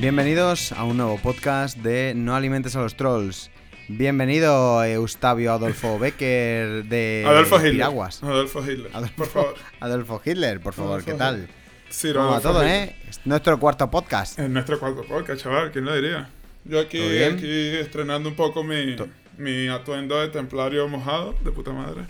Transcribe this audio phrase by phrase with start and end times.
[0.00, 3.50] Bienvenidos a un nuevo podcast de No alimentes a los trolls.
[3.88, 7.72] Bienvenido Eustavio Adolfo Becker de Adolfo Hitler.
[7.72, 8.22] Piraguas.
[8.22, 8.90] Adolfo Hitler.
[8.92, 9.54] Adolfo, Por favor.
[9.80, 11.48] Adolfo Hitler, por favor, Adolfo ¿qué tal?
[11.90, 12.96] Sí, ¿Cómo va Adolfo todo, eh?
[13.08, 14.38] Es nuestro cuarto podcast.
[14.38, 16.28] En nuestro cuarto podcast, chaval, ¿quién lo diría?
[16.64, 19.06] Yo aquí, aquí estrenando un poco mi, To-
[19.38, 22.06] mi atuendo de templario mojado, de puta madre.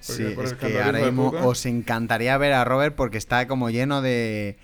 [0.00, 4.58] Sí, es que ahora mismo os encantaría ver a Robert porque está como lleno de.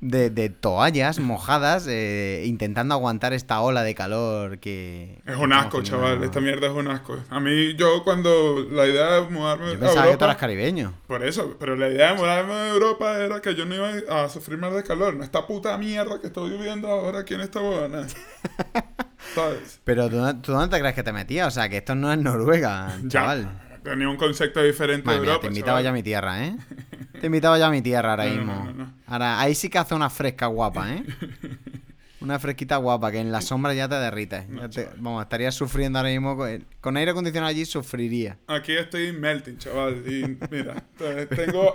[0.00, 5.20] de, de toallas mojadas eh, intentando aguantar esta ola de calor que.
[5.26, 6.24] Es un asco, chaval.
[6.24, 7.18] Esta mierda es un asco.
[7.28, 10.24] A mí, yo cuando la idea de mudarme Yo a pensaba que tú Europa...
[10.24, 10.94] eras caribeño.
[11.06, 14.28] Por eso, pero la idea de mudarme a Europa era que yo no iba a
[14.28, 15.14] sufrir más de calor.
[15.14, 18.06] No esta puta mierda que estoy viviendo ahora aquí en esta huevona.
[19.36, 19.80] ¿Sabes?
[19.84, 21.46] Pero ¿tú, ¿tú dónde te crees que te metías?
[21.48, 23.08] O sea, que esto no es Noruega, Ya.
[23.08, 23.62] chaval.
[23.84, 25.42] Tenía un concepto diferente Madre de mía, Europa.
[25.42, 25.84] te invitaba chaval.
[25.84, 26.56] ya a mi tierra, ¿eh?
[27.20, 28.54] Te invitaba ya a mi tierra ahora No, mismo.
[28.54, 28.92] no, no, no.
[29.06, 31.04] Ahora, ahí sí que hace una fresca guapa, ¿eh?
[32.20, 34.44] Una fresquita guapa que en la sombra ya te derrites.
[34.48, 36.36] Ya te- vamos, estarías sufriendo ahora mismo.
[36.36, 38.38] Con, con aire acondicionado allí sufriría.
[38.48, 40.02] Aquí estoy melting, chaval.
[40.06, 41.72] Y mira, entonces tengo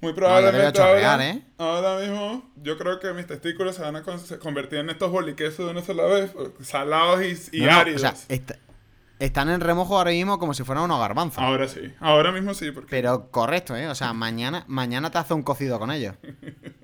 [0.00, 1.42] muy No, probablemente chorrear, ahora, ¿eh?
[1.58, 4.02] ahora mismo, yo creo que mis testículos se van a
[4.40, 6.32] convertir en estos boliquesos de una sola vez,
[6.62, 7.20] salados
[7.52, 7.96] y, y No, no, áridos.
[7.96, 8.52] o sea, est-
[9.18, 11.42] están en remojo ahora mismo como si fueran unos garbanzos.
[11.42, 13.88] ahora sí, ahora mismo sí, porque Pero correcto, ¿eh?
[13.88, 16.14] O sea, mañana, mañana te hace un cocido con ellos.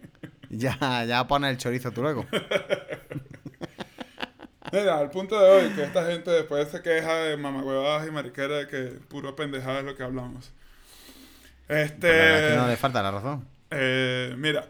[0.50, 2.26] Ya, ya pones el chorizo tú luego.
[4.72, 8.56] Mira, al punto de hoy, que esta gente después se queja de mamagüevadas y mariquera
[8.58, 10.52] de que puro pendejada es lo que hablamos.
[11.68, 12.46] Este.
[12.46, 13.46] Es que no le falta la razón.
[13.70, 14.66] Eh, mira,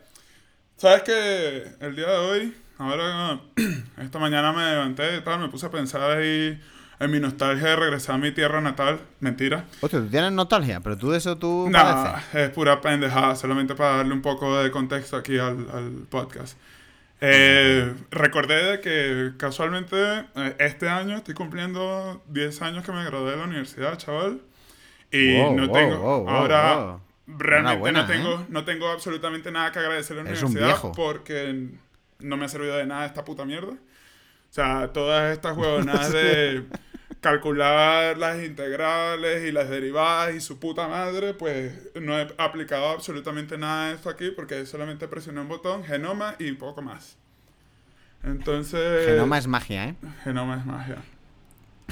[0.76, 3.40] sabes que el día de hoy, ahora,
[4.00, 6.60] esta mañana me levanté y tal, me puse a pensar ahí
[7.00, 9.00] en mi nostalgia de regresar a mi tierra natal.
[9.20, 9.64] Mentira.
[9.80, 12.34] Hostia, tú tienes nostalgia, pero tú de eso tú No, padeces.
[12.34, 16.56] es pura pendejada, solamente para darle un poco de contexto aquí al, al podcast.
[17.20, 19.96] Eh, recordé de que casualmente
[20.36, 24.40] eh, este año estoy cumpliendo 10 años que me gradué de la universidad, chaval.
[25.14, 25.96] Y Wow, no wow, tengo.
[25.98, 28.46] wow, ahora realmente Enhorabuena, no tengo, ¿eh?
[28.48, 31.68] no tengo absolutamente nada que agradecer a la un universidad porque
[32.18, 33.72] no me ha servido de nada esta puta mierda.
[33.74, 36.64] O sea, todas estas huevonadas de
[37.20, 43.56] calcular las integrales y las derivadas y su puta madre, pues no he aplicado absolutamente
[43.56, 47.16] nada de esto aquí porque solamente presioné un botón, genoma y poco más.
[48.24, 49.06] Entonces...
[49.06, 49.94] Genoma es magia, ¿eh?
[50.24, 50.96] Genoma es magia.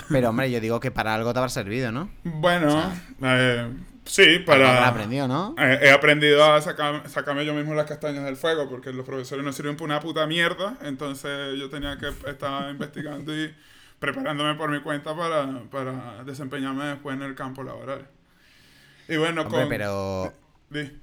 [0.08, 2.10] Pero hombre, yo digo que para algo te habrá servido, ¿no?
[2.25, 2.92] Bueno,
[3.22, 3.72] eh,
[4.04, 4.86] sí, Para...
[4.88, 5.54] Aprendido, ¿no?
[5.58, 9.44] Eh, he aprendido a sacar- sacarme yo mismo las castañas del fuego porque los profesores
[9.44, 10.76] no sirven para una puta mierda.
[10.82, 13.54] Entonces yo tenía que estar investigando y
[13.98, 18.08] preparándome por mi cuenta para, para desempeñarme después en el campo laboral.
[19.08, 19.69] Y bueno, Hombre, con...
[19.69, 20.32] pero...
[20.70, 20.98] Di.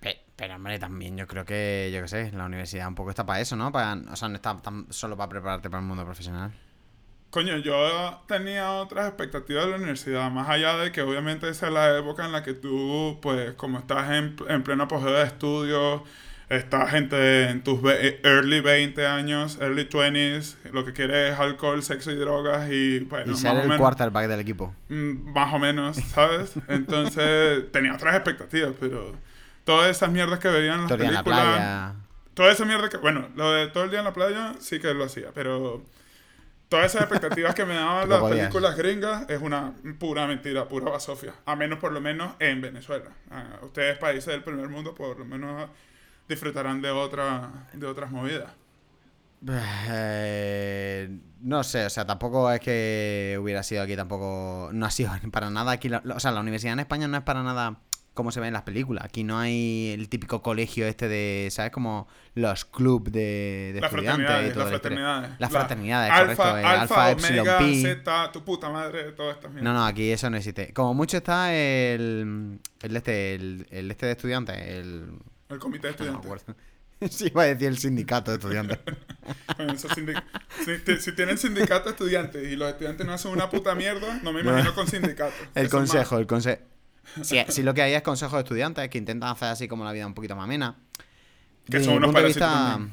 [0.00, 3.26] Pe- Pero hombre, también yo creo que, yo qué sé, la universidad un poco está
[3.26, 3.70] para eso, ¿no?
[3.72, 6.52] Para, o sea, no está tan solo para prepararte para el mundo profesional.
[7.32, 11.72] Coño, yo tenía otras expectativas de la universidad, más allá de que obviamente esa es
[11.72, 16.02] la época en la que tú, pues, como estás en, en pleno apogeo de estudios,
[16.50, 21.82] estás gente en tus ve- early 20 años, early 20s, lo que quieres es alcohol,
[21.82, 24.74] sexo y drogas y, bueno, y más ser o el menos, quarterback del equipo.
[24.88, 26.52] mm, más o menos, ¿sabes?
[26.68, 29.14] Entonces, tenía otras expectativas, pero
[29.64, 31.94] todas esas mierdas que veían en las Todo en la playa.
[32.34, 34.92] Toda esa mierda que, bueno, lo de todo el día en la playa sí que
[34.94, 35.82] lo hacía, pero
[36.72, 41.34] todas esas expectativas que me daban las películas gringas es una pura mentira, pura basofia.
[41.44, 43.10] A menos por lo menos en Venezuela.
[43.30, 45.68] Ah, ustedes, países del primer mundo, por lo menos
[46.26, 48.50] disfrutarán de, otra, de otras movidas.
[49.46, 51.10] Eh,
[51.42, 54.70] no sé, o sea, tampoco es que hubiera sido aquí, tampoco.
[54.72, 55.90] No ha sido para nada aquí.
[55.90, 57.76] la- o sea, la universidad en España no es para nada
[58.14, 59.04] como se ve en las películas.
[59.04, 61.70] Aquí no hay el típico colegio este de, ¿sabes?
[61.72, 65.30] Como los clubs de, estudiantes y fraternidades, toda las la fraternidades.
[65.30, 66.58] Las La- fraternidades, Alfa, correcto.
[66.58, 67.82] eh, alfa, Epsilon, omega, Pi.
[67.82, 69.62] zeta, tu puta madre, estas mierdas.
[69.62, 70.72] No, no, aquí eso no existe.
[70.72, 72.58] Como mucho está el.
[72.82, 75.08] El este, el, el este de estudiantes, el.
[75.48, 76.56] El comité de no estudiantes.
[77.10, 78.78] Sí, iba a decir el sindicato de estudiantes.
[79.56, 80.22] Bueno, sindic-
[81.00, 84.40] si, tienen sindicato de estudiantes y los estudiantes no hacen una puta mierda, no me
[84.42, 85.34] imagino con sindicato.
[85.54, 86.62] El Eso consejo, el consejo.
[87.22, 89.92] Si, si lo que hay es consejos de estudiantes que intentan hacer así como la
[89.92, 90.76] vida un poquito más amena.
[91.66, 92.92] Que Desde son unos punto de parásitos vista- también.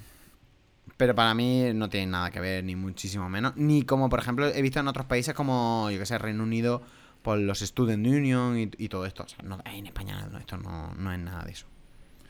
[0.98, 3.56] Pero para mí no tiene nada que ver, ni muchísimo menos.
[3.56, 6.82] Ni como, por ejemplo, he visto en otros países como, yo que sé, Reino Unido,
[7.22, 9.24] por los Student Union y, y todo esto.
[9.24, 11.66] O sea, no- en España no, esto no, no es nada de eso.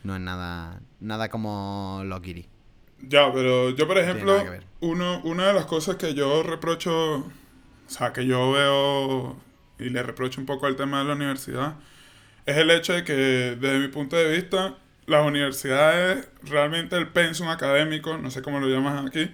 [0.03, 2.47] No es nada nada como lo Kiri.
[3.01, 4.39] Ya, pero yo, por ejemplo,
[4.81, 7.31] uno, una de las cosas que yo reprocho, o
[7.87, 9.37] sea, que yo veo
[9.79, 11.75] y le reprocho un poco al tema de la universidad,
[12.45, 13.13] es el hecho de que,
[13.59, 18.67] desde mi punto de vista, las universidades, realmente el pensum académico, no sé cómo lo
[18.67, 19.31] llamas aquí,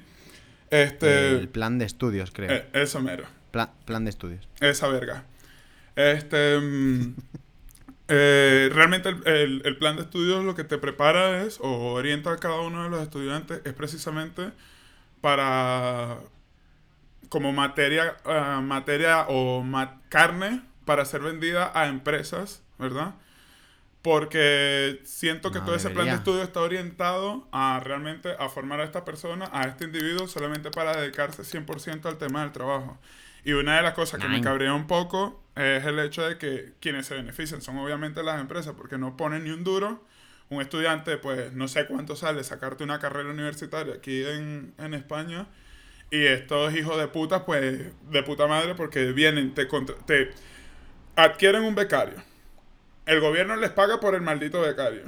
[0.70, 2.52] este, El plan de estudios, creo.
[2.52, 3.26] eh, eso mero.
[3.52, 4.48] Pla- plan de estudios.
[4.60, 5.24] Esa verga.
[5.96, 6.60] Este.
[6.60, 7.16] mm,
[8.10, 12.32] eh, realmente el, el- el plan de estudios lo que te prepara es, o orienta
[12.34, 14.52] a cada uno de los estudiantes, es precisamente
[15.22, 16.18] para.
[17.30, 23.16] Como materia, ah, materia o ma- carne para ser vendida a empresas, ¿verdad?
[24.02, 26.20] Porque siento que No todo ese plan de debería.
[26.20, 30.96] estudio está orientado a realmente a formar a esta persona, a este individuo, solamente para
[30.96, 33.00] dedicarse 100% al tema del trabajo.
[33.44, 34.44] Y una de las cosas que me Nine.
[34.44, 38.76] cabrea un poco es el hecho de que quienes se benefician son obviamente las empresas,
[38.78, 40.04] porque no ponen ni un duro.
[40.50, 45.48] Un estudiante, pues no sé cuánto sale sacarte una carrera universitaria aquí en, en España.
[46.12, 47.80] Y estos hijos de putas, pues
[48.10, 49.66] de puta madre, porque vienen, te,
[50.06, 50.32] te
[51.16, 52.16] adquieren un becario.
[53.06, 55.04] El gobierno les paga por el maldito becario.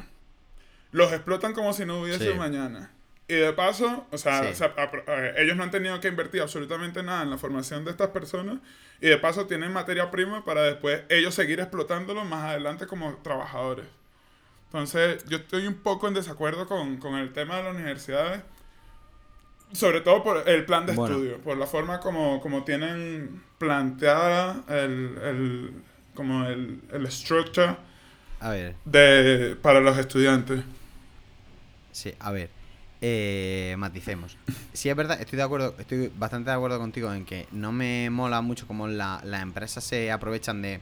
[0.91, 2.37] Los explotan como si no hubiese Sí.
[2.37, 2.91] mañana.
[3.27, 4.49] Y de paso, o sea, Sí.
[4.51, 7.83] o sea, apro- eh, ellos no han tenido que invertir absolutamente nada en la formación
[7.83, 8.59] de estas personas.
[9.01, 13.85] Y de paso tienen materia prima para después ellos seguir explotándolo más adelante como trabajadores.
[14.67, 18.41] Entonces, yo estoy un poco en desacuerdo con, con el tema de las universidades.
[19.73, 21.15] Sobre todo por el plan de Bueno.
[21.15, 25.71] estudio, por la forma como, como tienen planteada el, el,
[26.15, 27.75] como el, el structure
[28.39, 30.61] A ver, de, para los estudiantes.
[31.91, 32.49] sí, a ver.
[32.99, 34.37] Eh, maticemos.
[34.73, 38.09] Sí, es verdad, estoy de acuerdo, estoy bastante de acuerdo contigo en que no me
[38.09, 40.79] mola mucho cómo la- las empresas se aprovechan de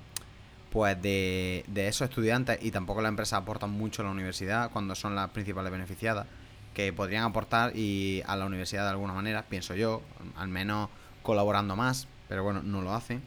[0.72, 4.94] pues de, de esos estudiantes y tampoco las empresas aportan mucho a la universidad cuando
[4.96, 6.26] son las principales beneficiadas
[6.76, 10.04] que podrían aportar y a la universidad de alguna manera, pienso yo,
[10.38, 10.90] al menos
[11.24, 13.24] colaborando más, pero bueno, no lo hacen.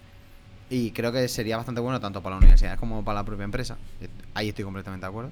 [0.70, 3.78] Y creo que sería bastante bueno tanto para la universidad como para la propia empresa.
[4.34, 5.30] Ahí estoy completamente de acuerdo.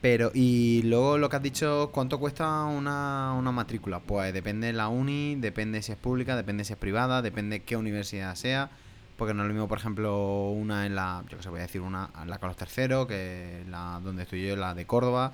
[0.00, 3.98] Pero, y luego lo que has dicho, ¿cuánto cuesta una, una matrícula?
[3.98, 7.76] Pues depende de la uni, depende si es pública, depende si es privada, depende qué
[7.76, 8.70] universidad sea.
[9.16, 11.62] Porque no es lo mismo, por ejemplo, una en la, yo que sé, voy a
[11.62, 15.32] decir una en la Carlos III, que la donde estoy yo, la de Córdoba.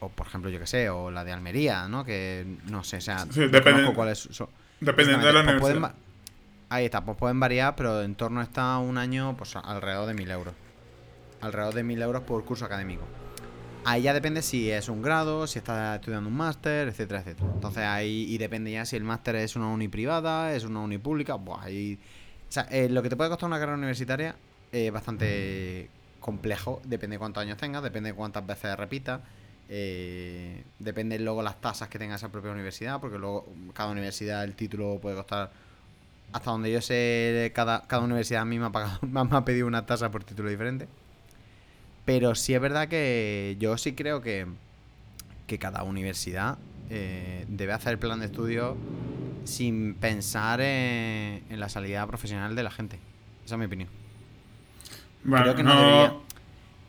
[0.00, 2.04] O, por ejemplo, yo que sé, o la de Almería, ¿no?
[2.04, 4.48] Que no sé, o sea, Sí, no depende- conozco cuáles son.
[4.80, 5.94] Dependiendo de la pues universidad.
[6.68, 10.30] Ahí está, pues pueden variar, pero en torno está un año, pues alrededor de 1000
[10.30, 10.54] euros.
[11.40, 13.04] Alrededor de 1000 euros por curso académico.
[13.86, 17.50] Ahí ya depende si es un grado, si estás estudiando un máster, etcétera, etcétera.
[17.54, 20.96] Entonces ahí y depende ya si el máster es una uni privada, es una uni
[20.98, 21.34] pública.
[21.34, 21.98] Buah, ahí.
[22.48, 24.36] O sea, eh, lo que te puede costar una carrera universitaria
[24.72, 26.80] es bastante complejo.
[26.84, 29.20] Depende de cuántos años tengas, depende de cuántas veces repitas.
[29.68, 34.54] Eh, depende luego las tasas que tenga esa propia universidad, porque luego cada universidad el
[34.54, 35.50] título puede costar
[36.32, 39.66] hasta donde yo sé, cada, cada universidad a mí me ha, pagado, me ha- pedido
[39.66, 40.88] una tasa por título diferente.
[42.04, 44.46] Pero sí es verdad que yo sí creo que,
[45.46, 46.58] que cada universidad
[46.90, 48.76] eh, debe hacer el plan de estudio
[49.44, 52.98] sin pensar en, en la salida profesional de la gente.
[53.44, 53.88] Esa es mi opinión.
[55.24, 56.12] Bueno, creo que no no- debería.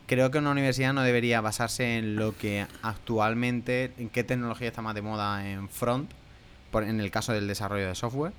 [0.06, 4.82] Creo que una universidad no debería basarse en lo que actualmente, en qué tecnología está
[4.82, 6.10] más de moda en front,
[6.70, 8.32] por, en el caso del desarrollo de software,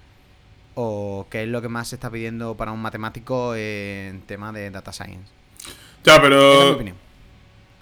[0.75, 4.71] o qué es lo que más se está pidiendo para un matemático en tema de
[4.71, 5.29] data science.
[6.03, 6.77] Ya, es pero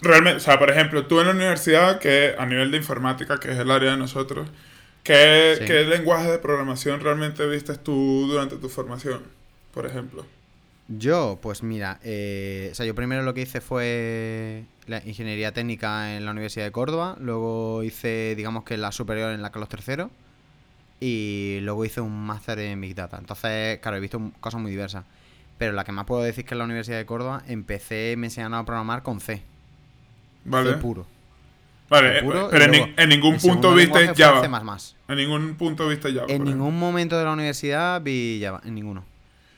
[0.02, 3.52] realmente, o sea, por ejemplo, tú en la universidad, que a nivel de informática, que
[3.52, 4.50] es el área de nosotros,
[5.04, 5.66] ¿qué, Sí.
[5.66, 9.24] qué lenguaje de programación realmente vistes tú durante tu formación,
[9.74, 10.26] por ejemplo?
[10.88, 16.16] Yo, pues mira, eh, o sea, yo primero lo que hice fue la ingeniería técnica
[16.16, 20.06] en la Universidad de Córdoba, luego hice, digamos que la superior en la Carlos III
[21.00, 23.18] y luego hice un máster en Big Data.
[23.18, 25.06] Entonces, claro, he visto cosas muy diversas.
[25.58, 28.56] Pero la que más puedo decir que en la Universidad de Córdoba empecé, me enseñaron
[28.56, 29.42] a programar con C,
[30.44, 30.74] ¿Vale?
[30.74, 31.08] C puro.
[31.90, 34.42] Vale, puro, pero en, ningún punto viste Java.
[34.42, 34.94] C++.
[35.08, 36.26] En ningún punto viste Java.
[36.28, 39.06] En ningún momento de la universidad vi Java, en ninguno.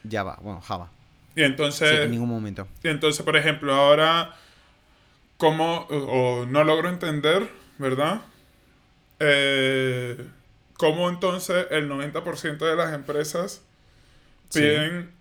[0.10, 0.91] Java, bueno, Java.
[1.38, 2.67] Y Sí, entonces, en ningún momento.
[2.84, 4.36] y entonces, por ejemplo, ahora,
[5.38, 8.22] ¿cómo, o, o no logro entender, ¿verdad?
[9.20, 10.27] Eh,
[10.77, 13.63] ¿Cómo entonces el 90% de las empresas
[14.50, 14.60] Sí.
[14.62, 15.12] piden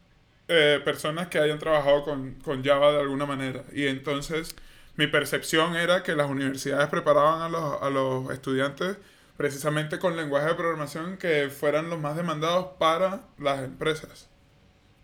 [0.49, 3.65] eh, personas que hayan trabajado con, con Java de alguna manera?
[3.73, 4.55] Y entonces,
[4.97, 8.99] mi percepción era que las universidades preparaban a los, a los estudiantes
[9.37, 14.29] precisamente con lenguaje de programación que fueran los más demandados para las empresas.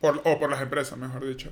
[0.03, 1.51] Por, o por las empresas, mejor dicho.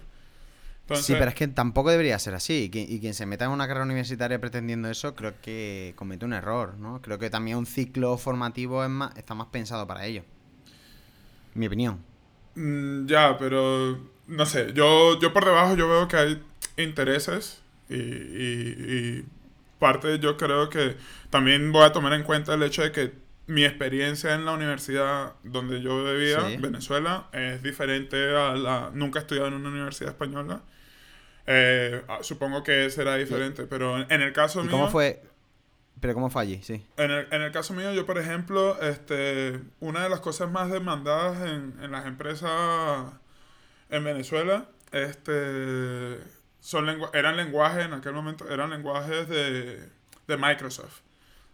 [0.82, 2.64] Entonces, sí, pero es que tampoco debería ser así.
[2.64, 6.24] Y, qui- y quien se meta en una carrera universitaria pretendiendo eso, creo que comete
[6.24, 7.00] un error, ¿no?
[7.02, 10.24] Creo que también un ciclo formativo es más, está más pensado para ello.
[11.54, 12.00] Mi opinión.
[12.54, 16.42] Mm, ya, pero no sé, yo, yo por debajo yo veo que hay
[16.76, 19.24] intereses y, y- y
[19.78, 20.96] parte yo creo que
[21.30, 23.12] también voy a tomar en cuenta el hecho de que
[23.46, 26.56] mi experiencia en la universidad donde yo vivía, Sí.
[26.58, 28.90] Venezuela, es diferente a la...
[28.94, 30.62] Nunca he estudiado en una universidad española.
[31.46, 34.72] Eh, ah, supongo que será diferente, pero en, en el caso ¿Y mío...
[34.72, 35.22] cómo fue?
[36.00, 36.62] Pero ¿cómo fue allí?
[36.62, 36.86] Sí.
[36.96, 40.70] En el, en el caso mío, yo, por ejemplo, este, una de las cosas más
[40.70, 43.12] demandadas en, en las empresas
[43.90, 46.18] en Venezuela este,
[46.60, 49.80] son lengua- eran lenguajes, en aquel momento, eran lenguajes de,
[50.28, 51.00] de Microsoft.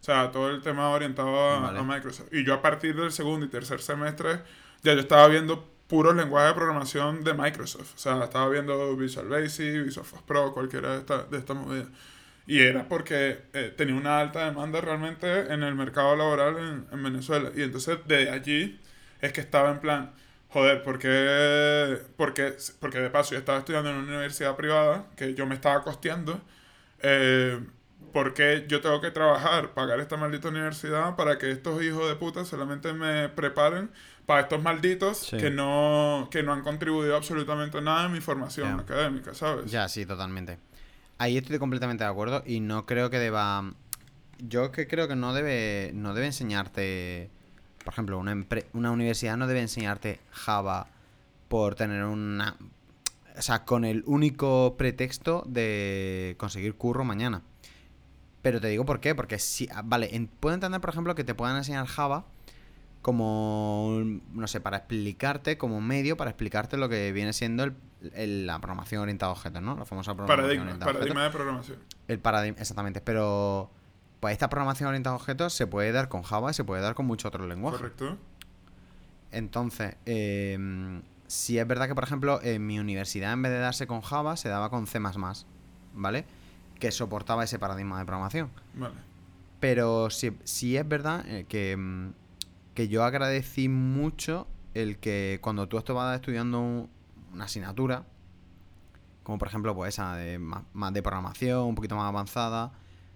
[0.01, 1.79] O sea, todo el tema orientado a, Vale.
[1.79, 2.29] a Microsoft.
[2.31, 4.41] Y yo a partir del segundo y tercer semestre,
[4.83, 7.95] ya yo estaba viendo puros lenguajes de programación de Microsoft.
[7.95, 11.87] O sea, estaba viendo Visual Basic, Visual Force Pro, cualquiera de estas de estas movidas.
[12.45, 17.03] Y era porque eh, tenía una alta demanda realmente en el mercado laboral en, en
[17.03, 17.51] Venezuela.
[17.55, 18.79] Y entonces de allí
[19.21, 20.13] es que estaba en plan,
[20.49, 21.99] joder, ¿por qué?
[22.15, 25.83] Porque, porque de paso yo estaba estudiando en una universidad privada que yo me estaba
[25.83, 26.41] costeando.
[27.01, 27.59] Eh,
[28.13, 32.15] ¿Por qué yo tengo que trabajar, pagar esta maldita universidad para que estos hijos de
[32.15, 33.91] puta solamente me preparen
[34.25, 35.37] para estos malditos Sí.
[35.37, 39.69] que, no, que no han contribuido absolutamente nada en mi formación académica, ¿sabes?
[39.71, 40.57] Ya, sí, totalmente.
[41.17, 43.71] Ahí estoy completamente de acuerdo y no creo que deba...
[44.39, 47.29] Yo que creo que no debe, no debe enseñarte...
[47.83, 50.87] Por ejemplo, una, empre- una universidad no debe enseñarte Java
[51.47, 52.55] por tener una...
[53.37, 57.41] O sea, con el único pretexto de conseguir curro mañana.
[58.41, 59.67] Pero te digo por qué, porque si...
[59.73, 62.25] ah, Vale, en- puedo entender, por ejemplo, que te puedan enseñar Java
[63.01, 64.01] como,
[64.33, 67.75] no sé, para explicarte, como medio para explicarte lo que viene siendo el-
[68.13, 69.75] el- la programación orientada a objetos, ¿no?
[69.77, 71.07] La famosa programación Paradigma, orientada a objetos.
[71.07, 71.79] paradigma de programación.
[72.07, 73.01] El paradigma, exactamente.
[73.01, 73.71] Pero,
[74.19, 76.95] pues esta programación orientada a objetos se puede dar con Java y se puede dar
[76.95, 77.79] con muchos otros lenguajes.
[77.79, 78.17] Correcto.
[79.31, 83.87] Entonces, eh, si es verdad que, por ejemplo, en mi universidad, en vez de darse
[83.87, 84.99] con Java, se daba con C,
[85.93, 86.25] ¿vale?
[86.79, 88.49] Que soportaba ese paradigma de programación.
[88.75, 88.95] Vale.
[89.59, 92.11] Pero sí, sí es verdad eh, que, mm,
[92.75, 96.89] que yo agradecí mucho el que cuando tú estabas estudiando un-
[97.33, 98.05] una asignatura,
[99.23, 102.71] como por ejemplo pues esa de más, más de programación, un poquito más avanzada,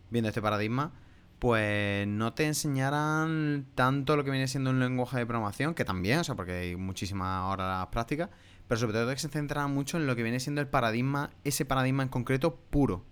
[0.09, 0.91] viendo este paradigma,
[1.39, 6.19] pues no te enseñaran tanto lo que viene siendo un lenguaje de programación, que también,
[6.19, 8.29] o sea, porque hay muchísimas horas prácticas,
[8.67, 11.65] pero sobre todo que se centraran mucho en lo que viene siendo el paradigma, ese
[11.65, 13.03] paradigma en concreto puro.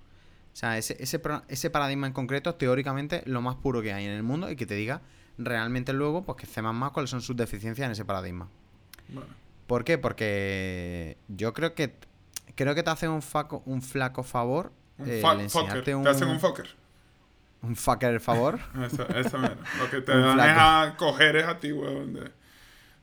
[0.54, 4.12] O sea, ese, ese, ese paradigma en concreto, teóricamente, lo más puro que hay en
[4.12, 5.02] el mundo y que te diga
[5.38, 6.62] realmente luego, pues que C++
[6.94, 8.50] cuáles son sus deficiencias en ese paradigma.
[9.68, 9.98] ¿Por qué?
[9.98, 11.96] Porque yo creo que
[12.56, 15.96] creo que te hace un, faco, un flaco favor Un eh, fucker.
[15.96, 16.68] un, Te hacen un fucker.
[17.62, 18.60] un fucker favor.
[18.86, 19.56] Eso, eso mero.
[19.80, 20.50] Lo que te dan flaco.
[20.50, 22.14] es a coger es a ti, weón.
[22.16, 22.32] de-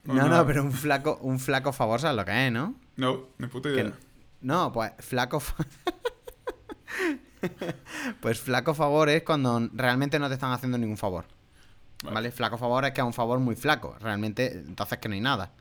[0.05, 0.39] No, nada.
[0.39, 2.75] no, pero un flaco, un flaco favor, ¿sabes lo que es, no?
[2.97, 3.93] No, ni puta idea.
[4.43, 5.41] No, pues flaco.
[8.21, 11.27] pues flaco favor es cuando realmente no te están haciendo ningún favor.
[12.03, 12.15] Vale.
[12.15, 12.31] ¿Vale?
[12.31, 13.97] Flaco favor es que es un favor muy flaco.
[14.01, 15.53] Realmente, entonces que no hay nada.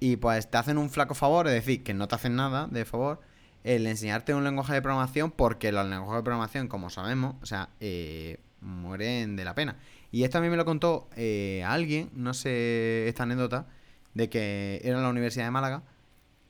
[0.00, 2.84] Y pues te hacen un flaco favor, es decir, que no te hacen nada de
[2.84, 3.20] favor,
[3.62, 7.70] el enseñarte un lenguaje de programación, porque los lenguajes de programación, como sabemos, o sea,
[7.80, 9.76] eh, mueren de la pena.
[10.10, 13.66] Y esto a mí me lo contó eh, alguien, no sé esta anécdota,
[14.12, 15.82] de que era en la Universidad de Málaga,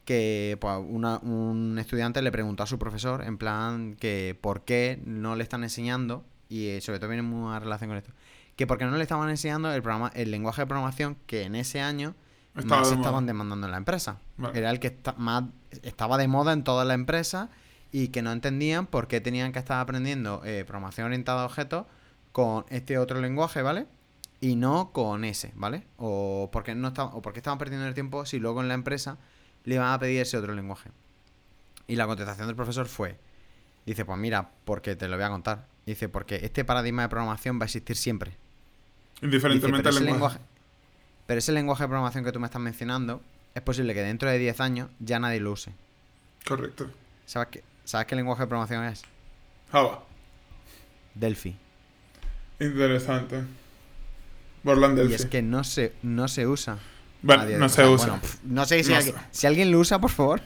[0.05, 5.01] que pues, una- un estudiante le preguntó a su profesor, en plan, que por qué
[5.05, 8.13] no le están enseñando, y eh, sobre todo viene muy a relación con esto,
[8.57, 11.81] que porque no le estaban enseñando el, programa, el lenguaje de programación que en ese
[11.81, 12.15] año
[12.55, 13.07] Estaba más de moda.
[13.09, 14.19] estaban demandando en la empresa.
[14.37, 14.57] Vale.
[14.59, 15.45] Era el que más
[15.83, 17.51] estaba de moda en toda la empresa
[17.91, 21.87] y que no entendían por qué tenían que estar aprendiendo eh, programación orientada a objetos
[22.31, 23.87] con este otro lenguaje, ¿vale?
[24.41, 25.85] Y no con ese, ¿vale?
[25.97, 29.19] O porque no estaban, o porque estaban perdiendo el tiempo si luego en la empresa
[29.65, 30.91] le iban a pedir ese otro lenguaje.
[31.87, 33.19] Y la contestación del profesor fue,
[33.85, 35.67] dice, pues mira, porque te lo voy a contar.
[35.87, 38.37] Dice, porque este paradigma de programación va a existir siempre.
[39.21, 40.39] Indiferentemente ese lenguaje.
[40.39, 40.55] lenguaje,
[41.27, 43.23] pero ese lenguaje de programación que tú me estás mencionando,
[43.55, 45.73] es posible que dentro de 10 años ya nadie lo use.
[46.47, 46.91] Correcto.
[47.27, 49.03] ¿Sabes qué, ¿Sabes qué lenguaje de programación es?
[49.71, 50.05] Java.
[51.15, 51.57] Delphi.
[52.61, 53.43] Interesante.
[54.63, 55.13] Borland Delphi.
[55.13, 56.79] Y es que no se, no se usa.
[57.27, 58.07] Bueno, no se usa.
[58.09, 59.21] bueno, no sé si, No alguien, sé.
[59.31, 60.41] si alguien lo usa, por favor.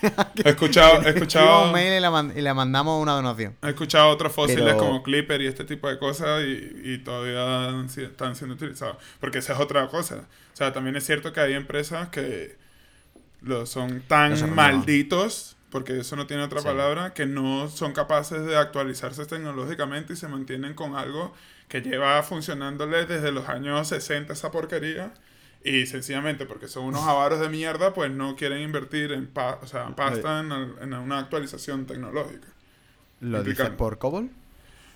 [0.44, 3.54] He escuchado, he escuchado, un mail y le, man- y le mandamos una donación.
[3.62, 7.68] he escuchado otros fósiles Pero- como Clipper y este tipo de cosas y, y todavía
[7.86, 8.96] están siendo utilizados.
[9.20, 10.16] Porque esa es otra cosa.
[10.52, 12.56] O sea, también es cierto que hay empresas que
[13.42, 18.56] lo son tan malditos porque eso no tiene otra palabra, que no son capaces de
[18.56, 21.32] actualizarse tecnológicamente y se mantienen con algo
[21.68, 25.14] que lleva funcionándoles desde los años 60 esa porquería.
[25.64, 29.94] Y sencillamente porque son unos avaros de mierda, pues no quieren invertir en o sea,
[29.94, 32.48] pasta en, en, una actualización tecnológica.
[33.20, 34.30] ¿Lo dices por COBOL?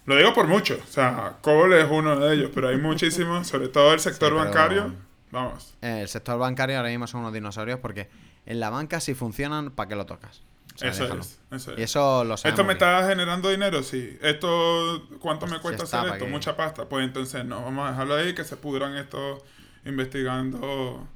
[0.07, 0.79] Lo digo por mucho.
[0.83, 4.93] O sea, COBOL es uno de ellos, pero hay muchísimos, sobre todo el sector bancario.
[5.31, 5.75] Vamos.
[5.81, 8.09] El sector bancario ahora mismo son unos dinosaurios porque
[8.47, 10.43] en la banca si funcionan, ¿para qué lo tocas?
[10.81, 13.83] eso, es, eso Y eso lo ¿Esto me está generando dinero?
[13.83, 14.19] Sí.
[14.21, 16.27] ¿Esto cuánto me cuesta hacer esto?
[16.27, 16.89] Mucha pasta.
[16.89, 19.43] Pues entonces no, vamos a dejarlo ahí, que se pudran estos
[19.87, 21.09] investigando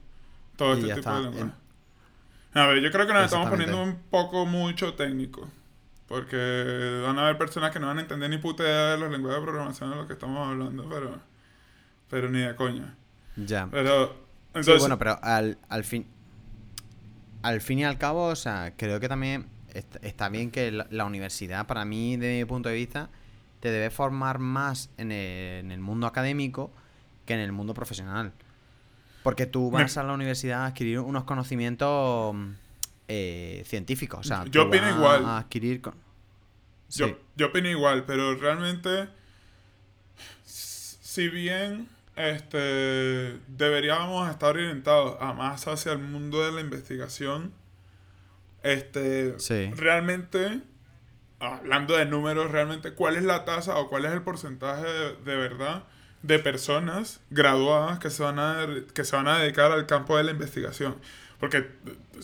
[0.56, 1.52] todo este tipo de lenguaje.
[2.54, 5.48] A ver, yo creo que nos estamos poniendo un poco mucho técnico.
[6.08, 9.12] Porque van a haber personas que no van a entender ni puta idea de los
[9.12, 11.20] lenguajes de programación de los que estamos hablando, pero,
[12.08, 12.96] pero ni de coña.
[13.36, 13.68] Ya.
[13.70, 14.16] Pero,
[14.48, 14.80] entonces...
[14.80, 16.08] bueno, pero al, al fin
[17.42, 19.46] al fin y al cabo, o sea, creo que también
[20.02, 23.08] está bien que la, universidad, para mí, de mi punto de vista,
[23.60, 26.70] te debe formar más en el, mundo académico
[27.24, 28.32] que en el mundo profesional.
[29.22, 32.34] Porque tú vas a la universidad a adquirir unos conocimientos
[33.08, 34.20] eh, científicos.
[34.20, 35.24] O sea, yo opino igual.
[35.24, 35.82] A adquirir
[36.90, 39.08] yo, yo opino igual, pero realmente,
[40.44, 47.52] si bien este, deberíamos estar orientados a más hacia el mundo de la investigación.
[48.62, 49.36] Este,
[49.76, 50.60] realmente,
[51.38, 55.84] hablando de números, realmente, ¿cuál es la tasa o cuál es el porcentaje de, verdad
[56.22, 60.24] de personas graduadas que se, van a, que se van a dedicar al campo de
[60.24, 60.96] la investigación?
[61.38, 61.66] Porque,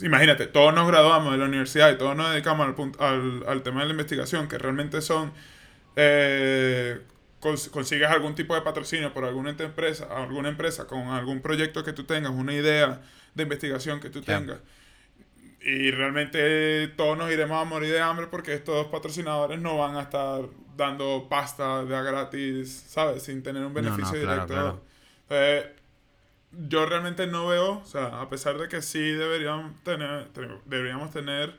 [0.02, 3.86] imagínate, todos nos graduamos de la universidad y todos nos dedicamos al, al, tema de
[3.86, 5.32] la investigación, que realmente son
[5.96, 7.00] eh,
[7.40, 12.04] consigues algún tipo de patrocinio por alguna empresa, alguna empresa con algún proyecto que tú
[12.04, 13.00] tengas, una idea
[13.34, 14.58] de investigación que tú tengas.
[15.60, 20.02] Y realmente todos nos iremos a morir de hambre porque estos patrocinadores no van a
[20.02, 20.42] estar
[20.76, 23.23] dando pasta de a gratis, ¿sabes?
[23.23, 24.83] Sin tener un beneficio directo.
[26.52, 30.28] yo realmente no veo, o sea, a pesar de que sí deberíamos tener,
[30.64, 31.54] deberíamos tener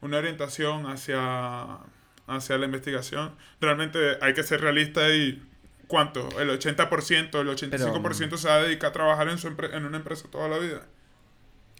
[0.00, 1.78] una orientación hacia
[2.26, 5.42] hacia la investigación, realmente hay que ser realista y
[5.88, 6.28] ¿cuánto?
[6.40, 10.28] El 80%, el 85% se va a dedicar a trabajar en, su en una empresa
[10.30, 10.86] toda la vida.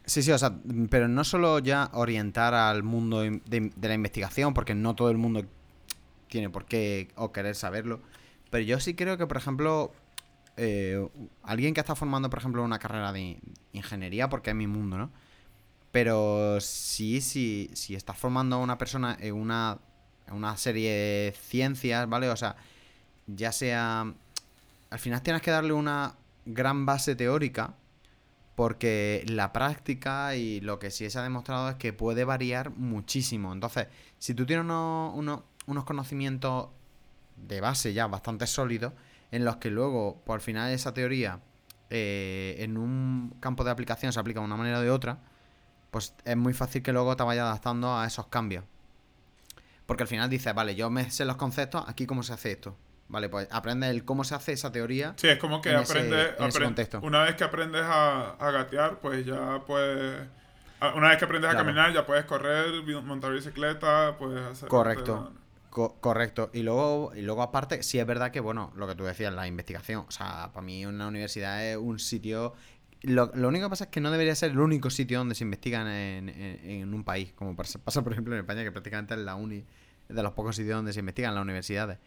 [0.05, 0.53] Sí, sí, o sea,
[0.91, 5.45] pero no solo ya orientar al mundo de, la investigación, porque no todo el mundo
[6.31, 8.01] tiene por qué o querer saberlo,
[8.51, 9.93] pero yo sí creo que, por ejemplo,
[10.57, 11.07] eh,
[11.43, 13.39] alguien que está formando, por ejemplo, una carrera de
[13.73, 15.11] ingeniería, porque es mi mundo, ¿no?
[15.93, 19.79] Pero sí, sí, si estás formando a una persona en una
[20.31, 22.29] una serie de ciencias, ¿vale?
[22.31, 22.57] O sea,
[23.27, 24.13] ya sea...
[24.91, 26.17] Al final tienes que darle una
[26.47, 27.75] gran base teórica
[28.57, 33.53] porque la práctica y lo que sí se ha demostrado es que puede variar muchísimo.
[33.53, 33.87] Entonces,
[34.19, 34.67] si tú tienes
[35.71, 36.69] unos, conocimientos
[37.37, 38.93] de base ya bastante sólidos,
[39.31, 41.41] en los que luego, por final, esa teoría
[41.89, 45.19] eh, en un campo de aplicación se aplica de una manera o de otra,
[45.91, 48.65] pues es muy fácil que luego te vayas adaptando a esos cambios.
[49.87, 52.77] Porque al final dices, vale, yo me sé los conceptos, aquí cómo se hace esto.
[53.09, 55.15] Vale, pues aprende el cómo se hace esa teoría.
[55.17, 56.37] Sí, es como que aprendes.
[57.03, 60.29] una vez que aprendes a, gatear, pues ya puedes.
[60.95, 64.69] Una vez que aprendes a caminar, ya puedes correr, montar bicicleta, puedes hacer.
[64.69, 65.33] Correcto.
[65.71, 66.51] Correcto.
[66.53, 69.47] Y luego, y luego, aparte, sí es verdad que, bueno, lo que tú decías, la
[69.47, 70.05] investigación.
[70.09, 72.55] O sea, para mí una universidad es un sitio.
[73.03, 75.87] Lo, único que pasa es que no debería ser el único sitio donde se investigan
[75.89, 77.33] en, en un país.
[77.33, 79.65] Como pasa, por ejemplo, en España, que prácticamente es la uni
[80.09, 81.99] de los pocos sitios donde se investigan las universidades.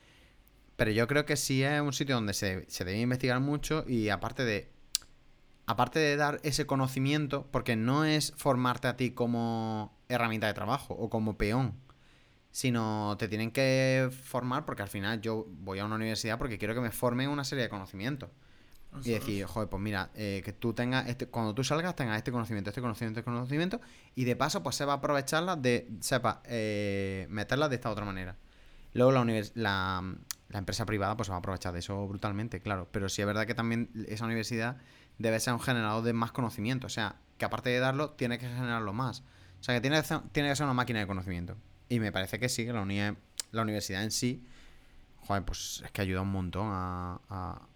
[0.76, 4.44] Pero yo creo que sí es un sitio donde se, debe investigar mucho y aparte
[4.44, 4.72] de.
[5.66, 10.94] Aparte de dar ese conocimiento, porque no es formarte a ti como herramienta de trabajo
[10.94, 11.80] o como peón,
[12.54, 16.76] sino te tienen que formar porque al final yo voy a una universidad porque quiero
[16.76, 18.30] que me formen una serie de conocimientos.
[19.04, 22.32] Y decir, joder, pues mira, eh, que tú tengas, este, cuando tú salgas, tengas este
[22.32, 23.82] conocimiento, este conocimiento, este conocimiento,
[24.14, 28.38] y de paso, pues sepa aprovecharla de, sepa, eh, meterla de esta otra manera.
[28.94, 30.16] Luego la, la,
[30.50, 32.88] la, empresa privada, pues se va a aprovechar de eso brutalmente, claro.
[32.92, 34.78] Pero sí es verdad que también esa universidad
[35.18, 36.86] debe ser un generador de más conocimiento.
[36.86, 39.24] O sea, que aparte de darlo, tiene que generarlo más.
[39.60, 41.58] O sea, que tiene tiene que ser una máquina de conocimiento.
[41.90, 43.16] Y me parece que sí, que la,
[43.52, 44.44] la universidad en sí,
[45.28, 47.68] joder, pues es que ayuda un montón a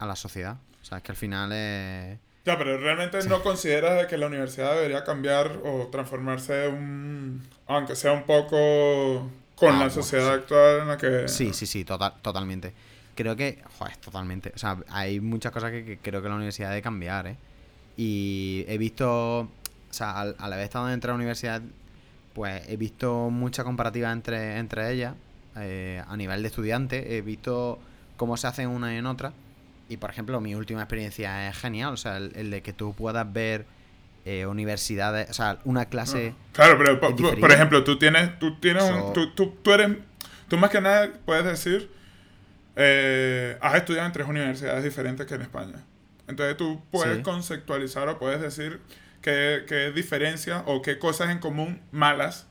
[0.00, 0.56] a la sociedad.
[0.82, 2.18] O sea, es que al final es...
[2.44, 7.46] Ya, pero realmente no consideras que la universidad debería cambiar o transformarse un...
[7.66, 11.28] aunque sea un poco con ah, la sociedad actual en la que...
[11.28, 12.72] Sí, sí, sí, total, totalmente.
[13.14, 14.52] Creo que, joder, totalmente.
[14.54, 17.36] O sea, hay muchas cosas que, creo que la universidad debe cambiar, ¿eh?
[17.98, 19.48] Y he visto, o
[19.90, 21.60] sea, al, haber estado dentro de la universidad,
[22.32, 25.14] pues he visto mucha comparativa entre, entre ellas
[25.56, 27.16] eh, a nivel de estudiante.
[27.16, 27.78] He visto
[28.16, 29.32] cómo se hacen una y en otra.
[29.88, 31.92] Y por ejemplo, mi última experiencia es genial.
[31.94, 33.66] O sea, el, de que tú puedas ver
[34.24, 36.34] eh, universidades, o sea, una clase.
[36.52, 39.96] Claro, pero por, ejemplo, tú tienes, tú tienes un, tú, tú, tú, eres,
[40.48, 41.90] tú más que nada puedes decir,
[42.76, 45.84] eh, has estudiado en tres universidades diferentes que en España.
[46.28, 48.80] Entonces tú puedes conceptualizar o puedes decir
[49.20, 52.46] qué, qué diferencias o qué cosas en común malas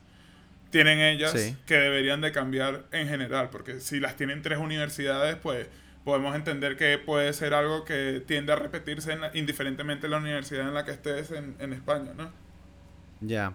[0.70, 1.34] tienen ellas
[1.66, 5.66] que deberían de cambiar en general, porque si las tienen tres universidades, pues
[6.04, 10.74] podemos entender que puede ser algo que tiende a repetirse indiferentemente en la universidad en
[10.74, 12.30] la que estés en, en España, ¿no?
[13.20, 13.52] Ya.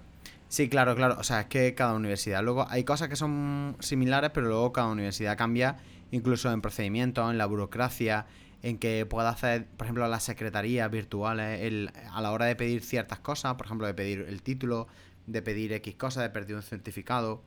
[0.47, 1.15] Sí, claro, claro.
[1.17, 2.43] O sea, es que cada universidad.
[2.43, 5.77] Luego hay cosas que son similares, pero luego cada universidad cambia
[6.11, 8.25] incluso en procedimientos, en la burocracia,
[8.65, 12.81] en que pueda hacer, por ejemplo, las secretarías virtuales, el, a la hora de pedir
[12.81, 14.87] ciertas cosas, por ejemplo, de pedir el título,
[15.27, 17.43] de pedir X cosas, de pedir un certificado.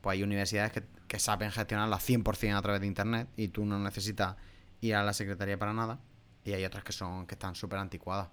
[0.00, 3.78] Pues hay universidades que, que saben gestionarlas 100% a través de Internet y tú no
[3.78, 4.34] necesitas
[4.80, 6.00] ir a la secretaría para nada.
[6.44, 8.30] Y hay otras que son que están súper anticuadas.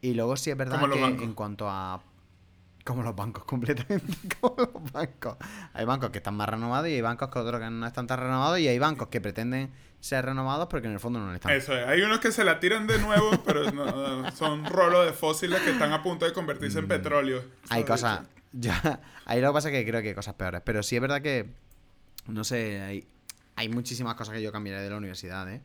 [0.00, 2.02] Y luego sí es verdad que en cuanto a
[2.86, 5.36] como los bancos, completamente como los bancos.
[5.74, 8.18] Hay bancos que están más renovados y hay bancos que otros que no están tan
[8.18, 9.70] renovados y hay bancos que pretenden
[10.00, 11.52] ser renovados porque en el fondo no lo están.
[11.52, 11.86] Eso es.
[11.86, 13.64] Hay unos que se la tiran de nuevo, pero
[14.32, 16.88] son rolos de fósiles que están a punto de convertirse en mm.
[16.88, 17.44] petróleo.
[17.68, 18.20] Hay cosas...
[18.58, 20.62] Ya, ahí lo que pasa es que creo que hay cosas peores.
[20.64, 21.52] Pero sí es verdad que,
[22.26, 23.06] no sé, hay,
[23.54, 25.60] hay muchísimas cosas que yo cambiaría de la universidad, ¿eh?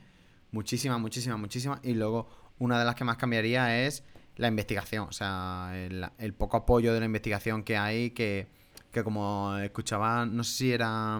[0.52, 1.80] Muchísimas, muchísimas, muchísimas.
[1.84, 2.28] Y luego,
[2.60, 4.04] una de las que más cambiaría es
[4.38, 8.48] la investigación, o sea, el, poco apoyo de la investigación que hay, que,
[8.91, 11.20] que como escuchaba, no sé si era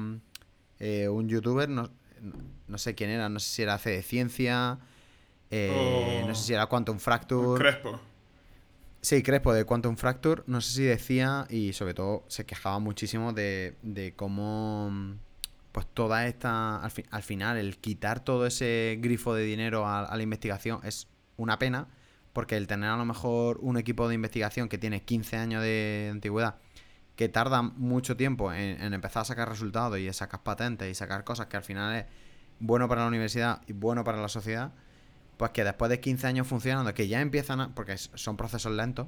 [0.80, 1.92] eh, un youtuber, no,
[2.68, 4.80] no, sé quién era, no sé si era hace de ciencia,
[5.50, 7.62] eh, no sé si era Quantum Fracture.
[7.62, 8.00] Crespo.
[9.02, 13.34] Sí, Crespo de Quantum Fracture, no sé si decía, y sobre todo se quejaba muchísimo
[13.34, 15.18] de, de cómo,
[15.72, 20.24] pues toda esta, al, al, final, el quitar todo ese grifo de dinero a la
[20.24, 21.88] investigación es una pena
[22.34, 26.10] porque el tener a lo mejor un equipo de investigación que tiene 15 años de
[26.12, 26.56] antigüedad,
[27.16, 31.48] que tarda mucho tiempo en, empezar a sacar resultados y sacar patentes y sacar cosas
[31.48, 32.06] que al final es
[32.60, 34.74] bueno para la universidad y bueno para la sociedad,
[35.38, 39.08] pues que después de 15 años funcionando, que ya empiezan a, porque son procesos lentos,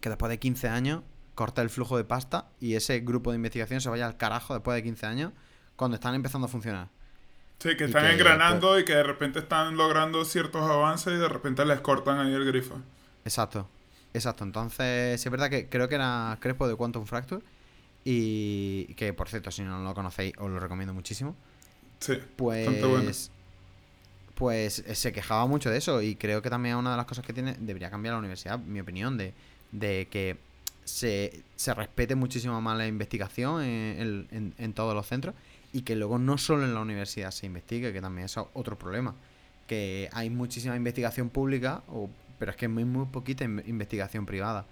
[0.00, 1.02] que después de 15 años
[1.34, 4.74] corta el flujo de pasta y ese grupo de investigación se vaya al carajo después
[4.76, 5.32] de 15 años
[5.76, 6.90] cuando están empezando a funcionar.
[7.62, 11.64] Sí, que están engranando y que de repente están logrando ciertos avances y de repente
[11.64, 12.74] les cortan ahí el grifo.
[13.24, 13.68] Exacto,
[14.12, 14.42] exacto.
[14.42, 17.40] Entonces, sí es verdad que creo que era Crespo de Quantum Fracture
[18.04, 21.36] y que, por cierto, si no lo conocéis, os lo recomiendo muchísimo.
[22.00, 23.12] Sí, pues, bueno.
[24.34, 27.24] pues eh, se quejaba mucho de eso y creo que también una de las cosas
[27.24, 29.34] que tiene, debería cambiar la universidad, mi opinión, de,
[29.70, 30.36] de que
[30.84, 35.36] se, se respete muchísimo más la investigación en, en, en todos los centros
[35.72, 39.14] y que luego no solo en la universidad se investigue, que también es otro problema.
[39.66, 44.66] Que hay muchísima investigación pública, o, pero es que hay muy, muy poquita investigación privada,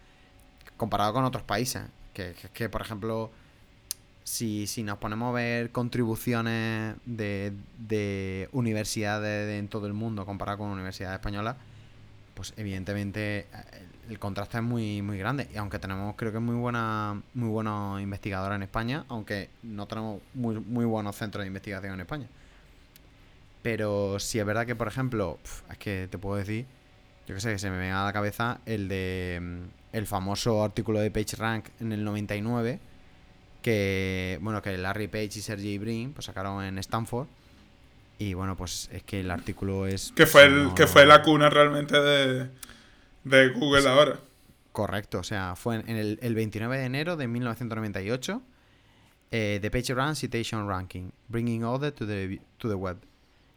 [0.77, 1.83] comparado con otros países.
[2.13, 3.31] Que, que, por ejemplo,
[4.25, 10.59] si, si, nos ponemos a ver contribuciones de, de universidades en todo el mundo comparado
[10.59, 11.57] con universidades españolas,
[12.35, 13.47] pues evidentemente
[14.11, 15.49] el contraste es muy, muy grande.
[15.55, 20.21] Y aunque tenemos, creo que muy buena, muy buenos investigadores en España, aunque no tenemos
[20.35, 22.27] muy, muy buenos centros de investigación en España.
[23.63, 25.39] Pero si es verdad que, por ejemplo,
[25.71, 26.67] es que te puedo decir,
[27.29, 30.65] yo que sé, que se me venga a la cabeza el de mm, el famoso
[30.65, 32.81] artículo de PageRank en el 99,
[33.63, 37.29] que, bueno, que Larry Page y Sergey Brin pues sacaron en Stanford.
[38.19, 40.13] Y bueno, pues es que el artículo es...
[40.17, 42.51] Que fue, el, que fue la cuna realmente de
[43.25, 44.21] de Google ahora.
[44.73, 48.43] Correcto, o sea, fue en el, el 29 de enero de 1998.
[49.33, 52.99] Eh, The Page Run Citation Ranking, Bringing Order to the, to the Web.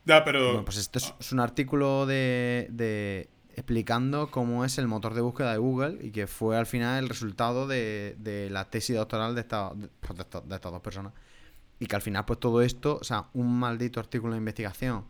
[0.05, 0.45] Ya, pero...
[0.45, 5.53] Bueno, pues esto es, un artículo de, de, explicando cómo es el motor de búsqueda
[5.53, 9.41] de Google y que fue al final el resultado de, de la tesis doctoral de,
[9.41, 11.13] esta, pues de, de, estas dos personas.
[11.79, 15.05] Y que al final, pues todo esto, o sea, un maldito artículo de investigación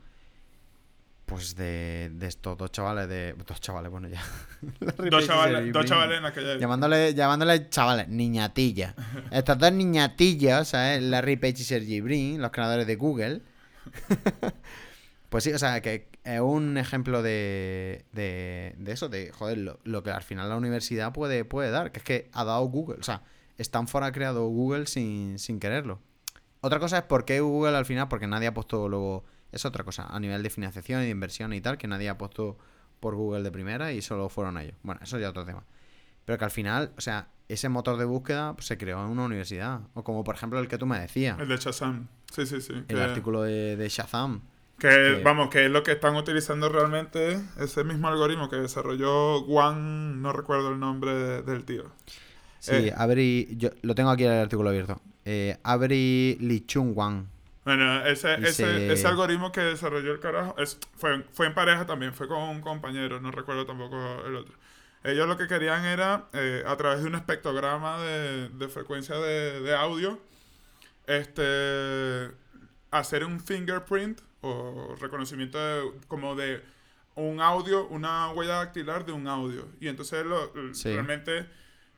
[1.25, 3.33] pues de, de estos dos chavales de.
[3.47, 4.21] Dos chavales, bueno ya.
[5.09, 8.93] dos, chavales, dos chavales en aquella Llamándole, llamándole chavales, niñatillas.
[9.31, 11.01] Estas dos niñatillas, ¿sabes?
[11.01, 13.41] Larry Page y Sergey Brin, los creadores de Google.
[15.29, 19.79] pues sí, o sea, que es un ejemplo de, de, de eso, de, joder, lo,
[19.83, 22.97] lo, que al final la universidad puede, puede dar, que es que ha dado Google.
[22.99, 23.23] O sea,
[23.57, 25.99] Stanford ha creado Google sin, sin quererlo.
[26.61, 29.83] Otra cosa es por qué Google al final, porque nadie ha puesto luego es otra
[29.83, 32.57] cosa, a nivel de financiación y de inversión y tal, que nadie ha puesto
[32.99, 34.75] por Google de primera y solo fueron ellos.
[34.83, 35.63] Bueno, eso ya otro tema.
[36.25, 39.25] pero que al final, o sea, ese motor de búsqueda pues, se creó en una
[39.25, 39.81] universidad.
[39.93, 41.37] O como por ejemplo el que tú me decías.
[41.39, 42.07] El de Shazam.
[42.31, 42.73] Sí, sí, sí.
[42.73, 44.41] El que- artículo de, de Shazam.
[44.79, 49.41] Que, Que- vamos, que es lo que están utilizando realmente, ese mismo algoritmo que desarrolló
[49.43, 51.91] Juan, no recuerdo el nombre de- del tío.
[52.59, 52.93] Sí, Eh.
[52.95, 55.01] Abri, yo lo tengo aquí el artículo abierto.
[55.25, 57.25] Eh, Abri Lichung Wang.
[57.65, 61.85] Bueno, ese, ese, se- ese algoritmo que desarrolló el carajo es, fue, fue en pareja
[61.85, 64.53] también, fue con un compañero, no recuerdo tampoco el otro.
[65.05, 69.61] Ellos lo que querían era, eh, a través de un espectrograma de, de frecuencia de,
[69.61, 70.19] de audio,
[71.07, 72.31] este,
[72.91, 76.61] hacer un fingerprint o reconocimiento de- como de
[77.15, 79.67] un audio, una huella dactilar de un audio.
[79.79, 80.91] Y entonces lo, Sí.
[80.93, 81.47] realmente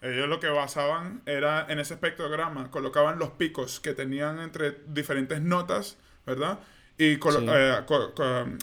[0.02, 5.42] ellos lo que basaban era en ese espectrograma, colocaban los picos que tenían entre diferentes
[5.42, 6.60] notas, ¿verdad?
[6.98, 7.20] Y Sí.
[7.50, 7.76] eh,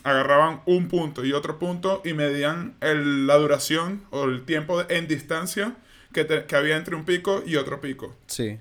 [0.04, 4.96] agarraban un punto y otro punto y medían el- la duración o el tiempo de-
[4.96, 5.74] en distancia
[6.12, 8.16] que, te- que había entre un pico y otro pico.
[8.26, 8.58] Sí.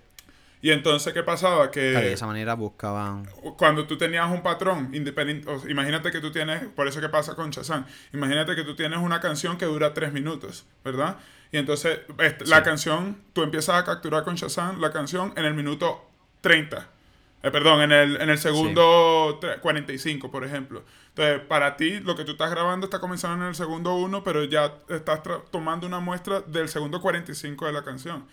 [0.64, 1.72] Y entonces, ¿qué pasaba?
[1.72, 3.26] Que Claro, de esa manera buscaban.
[3.58, 7.50] cuando tú tenías un patrón independiente, imagínate que tú tienes, por eso que pasa con
[7.50, 11.18] Shazam, imagínate que tú tienes una canción que dura tres minutos, ¿verdad?
[11.52, 12.64] Y entonces este, la Sí.
[12.64, 16.10] canción, tú empiezas a capturar con Shazam la canción en el minuto
[16.42, 16.88] 30.
[17.44, 20.84] Eh, perdón, en el, en el segundo tre- 45, por ejemplo.
[21.10, 24.44] Entonces, para ti, lo que tú estás grabando está comenzando en el segundo 1, pero
[24.46, 28.26] ya estás tomando una muestra del segundo 45 de la canción.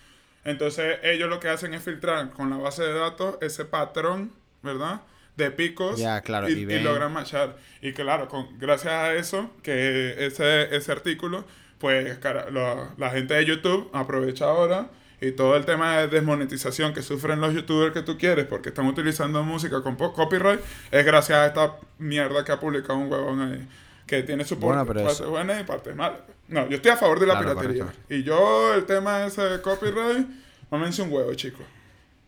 [0.45, 5.01] Entonces, ellos lo que hacen es filtrar con la base de datos ese patrón, ¿verdad?
[5.37, 7.57] De picos Ya, claro, y, y y logran machar.
[7.81, 11.45] Y claro, con, gracias a eso, que ese, ese artículo,
[11.79, 14.89] pues cara, lo- la gente de YouTube aprovecha ahora
[15.21, 18.87] y todo el tema de desmonetización que sufren los youtubers que tú quieres porque están
[18.87, 20.61] utilizando música con copyright
[20.91, 23.69] es gracias a esta mierda que ha publicado un huevón ahí
[24.07, 26.21] que tiene su Bueno, partes es- buenas y partes malas.
[26.49, 27.85] No, yo estoy a favor de la Claro, piratería.
[27.85, 28.15] correcto.
[28.15, 30.27] Y yo, el tema ese de copyright,
[30.71, 31.67] mámense un huevo, chicos.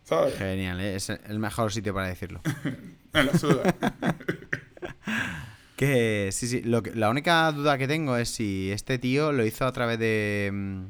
[0.04, 0.36] ¿Sabes?
[0.36, 0.96] Genial, ¿eh?
[0.96, 2.40] es el mejor sitio para decirlo.
[3.12, 3.74] En la suda.
[5.80, 6.60] Que sí, sí.
[6.60, 9.98] Lo que, la única duda que tengo es si este tío lo hizo a través
[9.98, 10.50] de.
[10.52, 10.84] mm,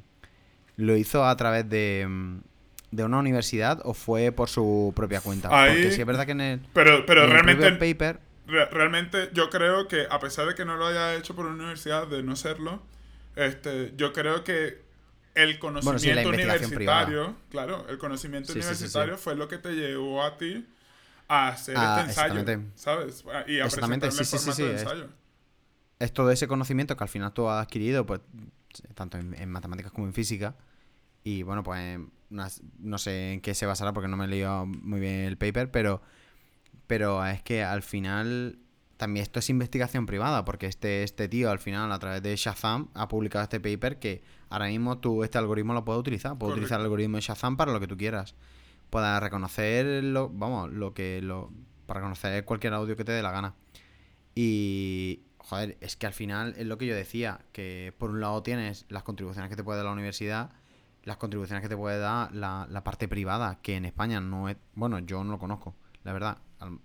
[0.79, 2.07] Lo hizo a través de.
[2.09, 2.39] mm,
[2.91, 5.49] De una universidad o fue por su propia cuenta.
[5.53, 8.19] Ahí- Porque sí es verdad que en el, pero pero en el realmente propio paper.
[8.49, 11.55] Re- realmente yo creo que a pesar de que no lo haya hecho por una
[11.55, 12.83] universidad, de no serlo,
[13.37, 14.79] este, yo creo que
[15.37, 19.71] el conocimiento sí, universitario, claro, el conocimiento Sí, sí, sí, universitario fue lo que te
[19.75, 20.67] llevó a ti
[21.33, 22.71] a hacer Ah, este ensayo, exactamente.
[22.75, 23.25] ¿sabes?
[23.47, 27.49] Y a en sí, sí, sí, sí, es- todo ese conocimiento que al final tú
[27.49, 28.21] has adquirido, pues,
[28.95, 30.57] tanto en, en matemáticas como en física.
[31.23, 31.99] Y bueno, pues
[32.31, 35.37] unas- no sé en qué se basará porque no me he leído muy bien el
[35.37, 36.01] paper, pero,
[36.87, 38.59] pero es que al final
[38.97, 42.89] también esto es investigación privada, porque este, este tío al final a través de Shazam
[42.95, 46.81] ha publicado este paper que ahora mismo tú este algoritmo lo puedes utilizar, puedes utilizar
[46.81, 48.35] el algoritmo de Shazam para lo que tú quieras.
[48.91, 51.53] Puedas reconocer lo, vamos, lo que lo,
[51.87, 53.55] para reconocer cualquier audio que te dé la gana.
[54.35, 58.43] Y, joder, es que al final es lo que yo decía, que por un lado
[58.43, 60.51] tienes las contribuciones que te puede dar la universidad,
[61.05, 64.57] las contribuciones que te puede dar la, la parte privada, que en España no es,
[64.75, 65.75] bueno, yo no lo conozco,
[66.05, 66.39] la verdad.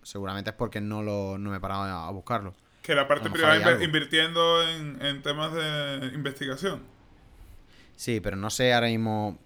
[0.04, 2.54] Seguramente es porque no, lo, no me he parado a, a buscarlo.
[2.82, 6.95] Que la parte privada invirtiendo en, en temas de investigación.
[7.96, 9.40] Sí, pero no sé ahora mismo...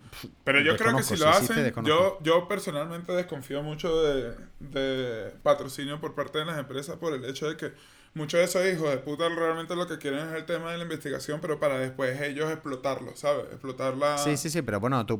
[0.43, 6.01] Pero yo creo que si lo hacen, yo, yo personalmente desconfío mucho de, de patrocinio
[6.01, 7.73] por parte de las empresas por el hecho de que
[8.13, 10.83] muchos de esos hijos de puta realmente lo que quieren es el tema de la
[10.83, 13.45] investigación, pero para después ellos explotarlo, ¿sabes?
[13.51, 14.17] Explotarla.
[14.17, 15.19] Sí, sí, sí, pero bueno, tú,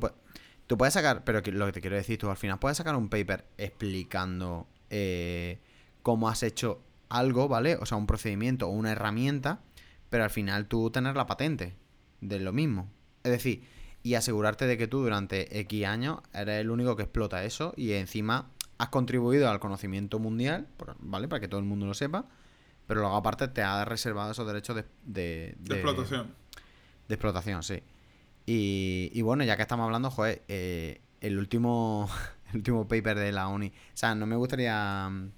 [0.67, 3.09] tú puedes sacar, pero lo que te quiero decir, tú al final puedes sacar un
[3.09, 5.59] paper explicando eh,
[6.01, 7.75] cómo has hecho algo, ¿vale?
[7.77, 9.61] O sea, un procedimiento o una herramienta,
[10.09, 11.75] pero al final tú tener la patente
[12.21, 12.91] de lo mismo.
[13.23, 13.63] Es decir,
[14.03, 17.91] y asegurarte de que tú durante X años eres el único que explota eso y
[17.93, 20.67] encima has contribuido al conocimiento mundial,
[20.99, 21.27] ¿vale?
[21.27, 22.25] Para que todo el mundo lo sepa,
[22.87, 26.33] pero luego aparte te ha reservado esos derechos de, de- de de- explotación.
[27.09, 27.83] de explotación, sí.
[28.45, 32.09] Y, y bueno, ya que estamos hablando, joder, eh, el último
[32.51, 33.67] el último paper de la uni.
[33.67, 35.31] O sea, no me gustaría, mm,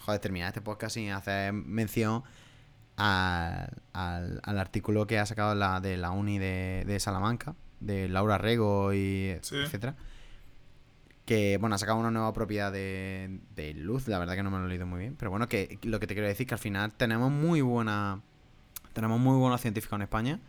[0.00, 2.22] joder, terminar este podcast sin hacer mención
[3.00, 8.08] al, al, al artículo que ha sacado la, de la uni de, de Salamanca, de
[8.08, 9.56] Laura Rego y Sí.
[9.56, 9.94] etcétera.
[11.24, 14.58] Que, bueno, ha sacado una nueva propiedad de, de luz, la verdad que no me
[14.58, 15.14] lo he leído muy bien.
[15.16, 18.20] Pero bueno, que lo que te quiero decir es que al final tenemos muy buena.
[18.92, 20.40] Tenemos muy buenos científicos en España.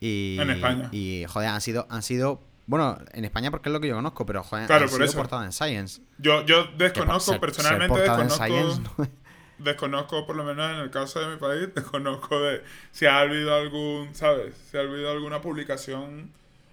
[0.00, 0.88] Y, En España.
[0.92, 2.42] Y, joder, han sido, han sido.
[2.66, 5.04] Bueno, en España porque es lo que yo conozco, pero joder, Claro, han por sido
[5.06, 5.16] eso.
[5.18, 6.02] portada en Science.
[6.18, 9.23] Yo, yo Que desconozco, ser- personalmente ser en desconozco, Science, ¿no?
[9.58, 13.54] Desconozco, por lo menos en el caso de mi país, desconozco de si ha habido
[13.54, 14.54] algún, ¿sabes?
[14.70, 16.30] Si ha habido alguna publicación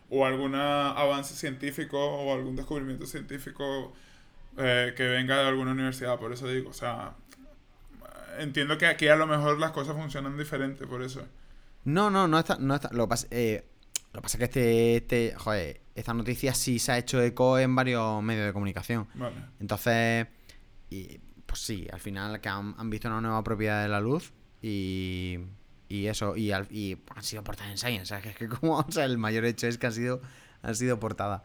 [0.10, 3.94] o algún avance científico o algún descubrimiento científico
[4.58, 6.20] eh, que venga de alguna universidad.
[6.20, 7.14] Por eso digo, o sea,
[8.38, 11.26] entiendo que aquí a lo mejor las cosas funcionan diferente, por eso.
[11.86, 12.58] No, no, no está.
[12.60, 13.64] No está lo, que pasa, eh,
[14.14, 15.36] lo pasa es que este, este.
[15.38, 19.08] Joder, esta noticia sí se ha hecho eco en varios medios de comunicación.
[19.14, 19.36] Vale.
[19.60, 20.28] Entonces.
[20.90, 24.32] Y, pues sí, al final que han, han visto una nueva propiedad de la luz
[24.62, 25.40] y.
[25.90, 28.06] Y eso, y, al- y han sido portadas en Science.
[28.06, 28.24] ¿sabes?
[28.24, 30.22] Que es que como, o sea, el mayor hecho es que han sido,
[30.62, 31.44] han sido portada.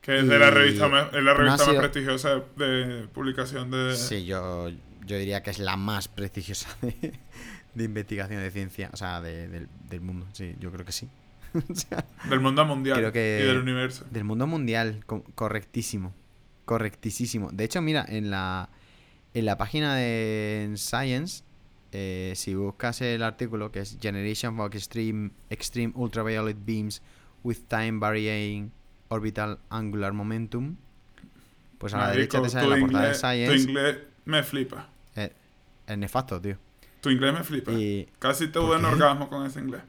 [0.00, 3.08] Que es de la revista, más- es la no revista sido- más prestigiosa de, de
[3.08, 3.94] publicación de...
[3.96, 4.70] Sí, yo,
[5.04, 7.20] yo diría que es la más prestigiosa de,
[7.74, 10.26] de investigación de ciencia, o sea, de- del, del mundo.
[10.32, 11.10] Sí, yo creo que sí.
[11.52, 14.06] O sea, Del mundo mundial Creo que- y del universo.
[14.10, 16.14] del mundo mundial, co- correctísimo.
[16.64, 17.50] Correctísimo.
[17.52, 18.70] De hecho, mira, en la,
[19.34, 21.44] en la página de Science,
[21.92, 27.02] eh, si buscas el artículo que es Generation of Extreme, Extreme Ultraviolet Beams
[27.42, 28.70] with Time Varying
[29.08, 30.76] Orbital Angular Momentum,
[31.78, 33.70] pues a la Marico, derecha te sale la portada de inglés- Tu Science.
[33.70, 34.88] inglés me flipa.
[35.16, 35.32] Eh,
[35.86, 36.56] es nefasto, tío.
[37.00, 37.72] Tu inglés me flipa.
[37.72, 39.82] Y, Casi ¿por tuve un orgasmo con ese inglés.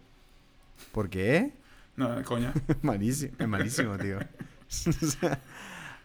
[0.91, 1.51] ¿Por qué?
[1.97, 2.53] No, coña.
[2.81, 4.19] malísimo, es malísimo, tío.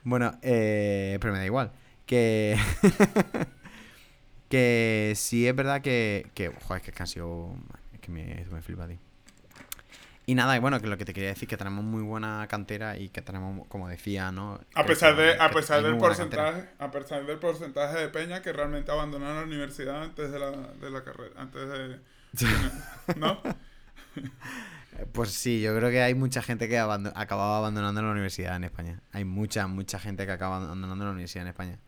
[0.05, 1.72] Bueno, eh, pero me da igual.
[2.07, 2.57] Que.
[4.49, 6.31] que sí es verdad que.
[6.35, 7.55] que joder, es que han sido.
[7.92, 8.99] Es que me, me flipa, tío.
[10.27, 12.99] Y nada, y bueno, que lo que te quería decir que tenemos muy buena cantera
[12.99, 14.61] y que tenemos, como decía, ¿no?
[14.75, 18.53] A Que pesar de, a pesar del porcentaje, a pesar del porcentaje de peña que
[18.53, 22.01] realmente abandonaron la universidad antes de la, de la carrera, antes de,
[23.16, 23.40] ¿no?
[25.12, 28.64] Pues sí, yo creo que hay mucha gente que abando- acababa abandonando la universidad en
[28.64, 29.01] España.
[29.12, 31.79] Hay mucha, mucha gente que acaba abandonando la universidad en España.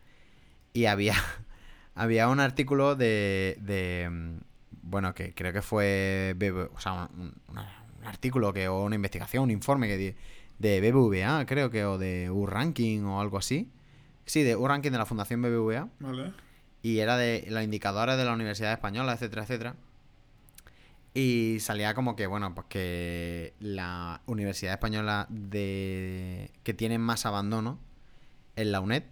[0.73, 1.15] Y había,
[1.95, 4.37] había un artículo de, de, mm,
[4.83, 6.35] bueno, que creo que fue,
[6.73, 10.15] o sea, un artículo que, o una investigación, un informe que di-
[10.59, 13.69] de BBVA, creo que, o de U-Ranking o algo así.
[14.25, 16.31] Sí, de U-Ranking de la Fundación BBVA ¿Vale?
[16.83, 19.75] y era de los indicadores de la Universidad Española, etcétera, etcétera.
[21.13, 27.79] Y salía como que, bueno, pues que la Universidad Española de que tiene más abandono
[28.55, 29.03] es la UNED,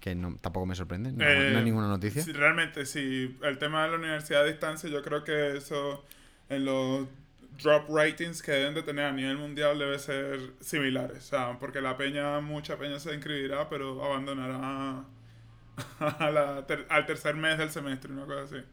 [0.00, 2.24] que no, tampoco me sorprende, no, no Eh, hay ninguna noticia.
[2.24, 3.38] Sí, realmente, sí.
[3.42, 6.04] El tema de la universidad a distancia, yo creo que eso
[6.48, 7.06] en los
[7.62, 11.18] drop ratings que deben de tener a nivel mundial debe ser similares.
[11.18, 15.04] O sea, porque la peña, mucha peña se inscribirá, pero abandonará
[16.00, 18.64] a la ter- al tercer mes del semestre, una cosa así.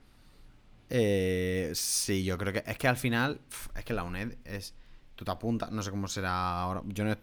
[0.90, 3.42] Eh, sí, yo creo que es que al final,
[3.76, 4.74] es que la UNED es,
[5.16, 7.18] tú te apuntas, no sé cómo será ahora, yo no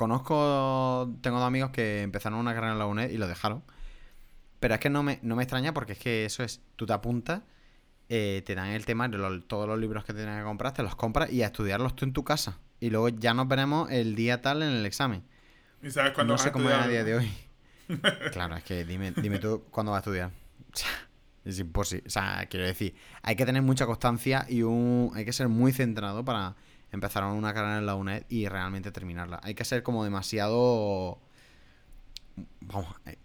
[0.00, 3.62] conozco, tengo dos amigos que empezaron una carrera en la UNED y lo dejaron,
[4.58, 6.92] pero es que no me, no me extraña porque es que eso es, tú te
[6.92, 7.42] apuntas,
[8.08, 10.96] eh, te dan el temario, los- todos los libros que tienes que comprar, te los
[10.96, 14.40] compras y a estudiarlos tú en tu casa, y luego ya nos veremos el día
[14.42, 15.22] tal en el examen.
[15.82, 17.30] ¿Y sabes cuándo No vas sé cómo es a día de hoy.
[18.32, 20.30] Claro, es que dime, dime tú cuándo vas a estudiar.
[20.72, 20.88] O sea,
[21.44, 22.04] es imposible.
[22.06, 25.72] O sea, quiero decir, hay que tener mucha constancia y un, hay que ser muy
[25.72, 26.54] centrado para
[26.92, 29.40] empezar una carrera en la UNED y realmente terminarla.
[29.42, 31.18] Hay que ser como demasiado...
[32.62, 33.16] Vamos, eh,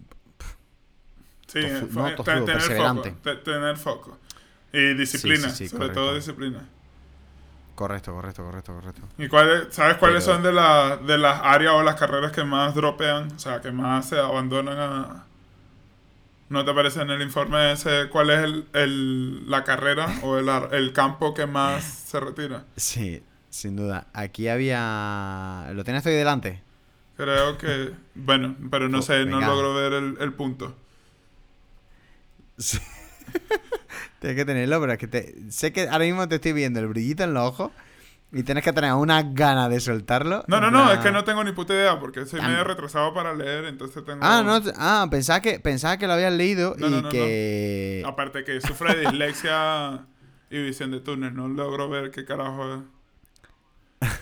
[1.48, 3.10] Sí, Tofu- fue- no, te- tozudo, tener perseverante.
[3.12, 3.22] foco.
[3.24, 4.18] te- tener foco.
[4.74, 6.02] Y disciplina, sí, sí, sobre correcto.
[6.02, 6.68] todo disciplina.
[7.76, 9.02] correcto, correcto, correcto, correcto.
[9.18, 12.44] ¿Y cuáles, sabes cuáles Pero- son de, la, de las áreas o las carreras que
[12.44, 13.32] más dropean?
[13.34, 15.26] O sea, que más se abandonan a...
[16.50, 20.48] ¿No te aparece en el informe ese cuál es el, el- la carrera o el,
[20.74, 22.66] el campo que más se retira?
[22.76, 23.24] Sí,
[23.56, 24.08] sin duda.
[24.14, 25.70] Aquí había...
[25.74, 26.62] ¿Lo tienes ahí delante?
[27.18, 27.92] Creo que...
[28.14, 30.76] Bueno, pero no Oh, sé, no logro ver el, el punto.
[32.58, 32.80] Sí.
[34.20, 35.36] tienes que tenerlo, pero es que te...
[35.52, 37.72] sé que ahora mismo te estoy viendo el brillito en los ojos
[38.32, 40.44] y tienes que tener unas ganas de soltarlo.
[40.48, 43.34] No, no, no, es que no tengo ni puta idea porque soy medio retrasado para
[43.34, 44.20] leer, entonces tengo...
[44.22, 48.04] Ah, no, ah, pensaba que, pensaba que lo habías leído No, y no, no, que...
[48.06, 50.06] Aparte que sufre de dislexia
[50.50, 52.80] y visión de túnel, no logro ver qué carajo es.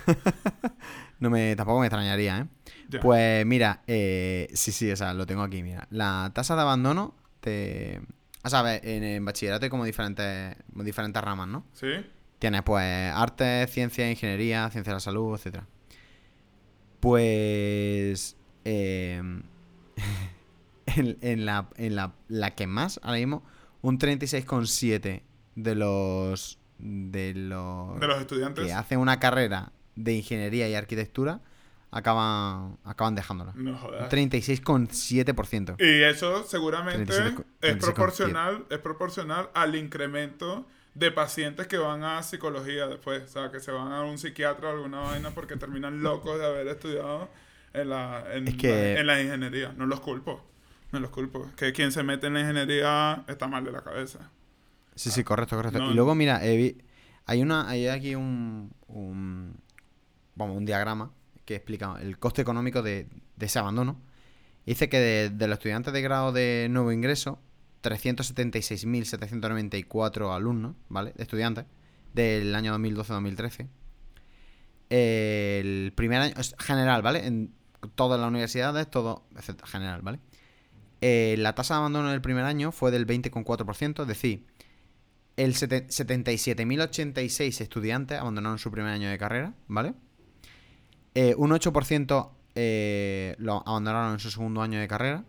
[1.19, 2.99] No me, tampoco me extrañaría, ¿eh?
[3.01, 5.87] Pues mira, eh, sí, sí, o sea, lo tengo aquí, mira.
[5.89, 8.01] La tasa de abandono te...
[8.43, 11.65] O sea, en, en bachillerato hay como diferentes, diferentes ramas, ¿no?
[11.73, 11.87] ¿Sí?
[12.39, 15.65] Tienes pues arte, ciencia, ingeniería, ciencia de la salud, etcétera.
[16.99, 19.21] Pues eh,
[20.85, 23.43] en, en la, en la, la que más, ahora mismo,
[23.81, 25.21] un 36,7
[25.55, 28.65] de los de los De los estudiantes.
[28.65, 31.39] que hacen una carrera de ingeniería y arquitectura
[31.91, 33.53] acaban acaban dejándola.
[33.55, 34.09] No jodas.
[34.09, 35.75] 36,7%.
[35.79, 40.65] Y eso seguramente 37 co- es 37 proporcional, es proporcional al incremento
[40.95, 44.69] de pacientes que van a psicología después, o sea, que se van a un psiquiatra
[44.69, 47.29] o alguna vaina porque terminan locos de haber estudiado
[47.73, 49.73] en la, en, Es que- la, en la ingeniería.
[49.77, 50.43] No los culpo,
[50.91, 51.49] no los culpo.
[51.57, 54.29] Que quien se mete en la ingeniería está mal de la cabeza.
[54.95, 55.79] Sí, sí, correcto, correcto.
[55.79, 56.75] No, y luego, mira, eh,
[57.25, 59.55] hay una, hay aquí un, un,
[60.35, 61.11] vamos, un diagrama
[61.45, 63.07] que explica el coste económico de,
[63.39, 64.01] ese abandono.
[64.65, 67.39] Dice que de, de los estudiantes de grado de nuevo ingreso,
[67.83, 71.13] 376.794 alumnos, ¿vale?
[71.15, 71.65] De estudiantes,
[72.13, 73.67] del año 2012-2013.
[74.89, 77.25] El primer año, general, ¿vale?
[77.25, 77.53] En
[77.95, 79.25] todas las universidades, todo,
[79.65, 80.19] general, ¿vale?
[81.01, 84.45] Eh, la tasa de abandono del primer año fue del 20,4%, es decir,
[85.35, 89.95] el sete- 77.086 estudiantes abandonaron su primer año de carrera, ¿vale?
[91.15, 95.25] Eh, un 8% eh, lo abandonaron en su segundo año de carrera,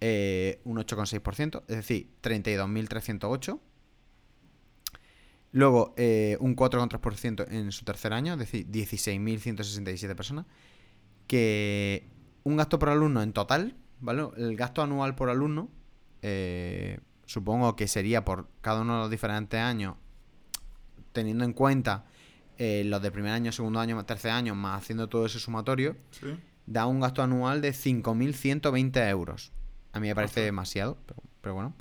[0.00, 3.60] eh, un 8,6%, es decir, 32.308.
[5.52, 10.46] Luego, eh, un 4,3% en su tercer año, es decir, 16.167 personas.
[11.26, 12.08] Que
[12.44, 14.28] un gasto por alumno en total, ¿vale?
[14.36, 15.68] El gasto anual por alumno,
[17.26, 19.96] supongo que sería por cada uno de los diferentes años,
[21.12, 22.06] teniendo en cuenta
[22.64, 26.28] eh, los de primer año, segundo año, tercer año, más haciendo todo ese sumatorio, ¿Sí?
[26.66, 29.50] da un gasto anual de 5.120 euros.
[29.92, 30.44] A mí me parece Ajá.
[30.46, 31.74] demasiado, pero, pero bueno.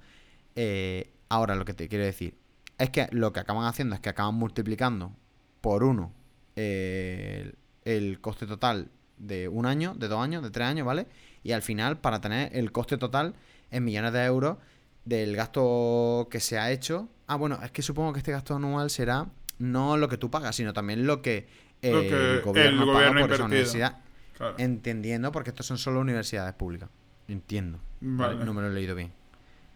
[0.56, 2.36] Eh, ahora lo que te quiero decir
[2.80, 5.14] es que lo que acaban haciendo es que acaban multiplicando
[5.62, 6.12] por uno
[6.56, 7.54] eh,
[7.86, 11.06] el, el coste total de un año, de dos años, de tres años, ¿vale?
[11.44, 13.36] Y al final, para tener el coste total
[13.70, 14.58] en millones de euros
[15.06, 17.08] del gasto que se ha hecho.
[17.28, 19.28] Ah, bueno, es que supongo que este gasto anual será
[19.62, 21.48] no lo que tú pagas, sino también lo que,
[21.82, 23.98] eh, Lo que el gobierno, el paga por esa universidad.
[24.38, 24.56] Claro.
[24.58, 26.90] Entendiendo, porque estos son solo universidades públicas.
[27.28, 27.80] Entiendo.
[28.02, 28.34] ¿vale?
[28.36, 28.46] Vale.
[28.46, 29.12] No me lo he leído bien.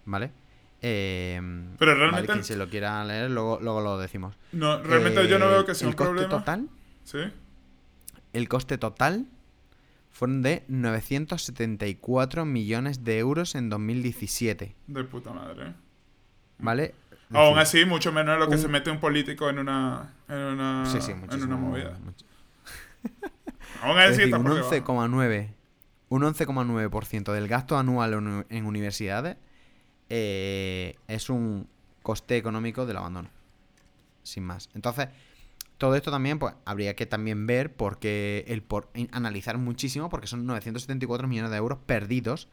[0.05, 0.31] ¿Vale?
[0.81, 1.39] Eh,
[1.79, 4.36] Pero vale, realmente- quien se lo quiera leer, luego, luego lo decimos.
[4.51, 6.29] No, realmente yo no Eh, veo que sea el un coste problema.
[6.29, 6.69] total
[7.03, 7.19] ¿Sí?
[8.33, 9.25] El coste total
[10.11, 14.75] fueron de 974 millones de euros en 2017.
[14.88, 15.73] De puta madre.
[16.57, 16.93] ¿Vale?
[17.34, 20.38] Aún así, mucho menos de lo que un- se mete un político en una, en
[20.38, 21.97] una, sí, sí, en una movida.
[22.03, 22.26] mucho-
[23.82, 24.69] Aún así un por debajo.
[24.69, 25.49] 11,9
[26.09, 29.38] un 11,9% del gasto anual en uni- en universidades
[30.09, 31.67] eh, es un
[32.03, 33.30] coste económico del abandono.
[34.23, 34.69] Sin más.
[34.76, 35.07] Entonces,
[35.80, 40.45] todo esto también, pues, habría que también ver porque el por analizar muchísimo, porque son
[40.45, 42.47] 974 millones de euros perdidos.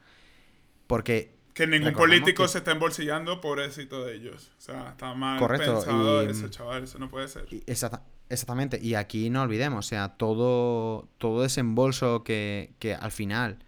[0.87, 4.51] Porque Que ningún político que- se está embolsillando, pobrecito de ellos.
[4.57, 7.45] O sea, está mal Correcto, pensado y- ese chaval, eso no puede ser.
[7.67, 13.59] Exacta- exactamente, y aquí no olvidemos, o sea, todo, todo desembolso que, que al final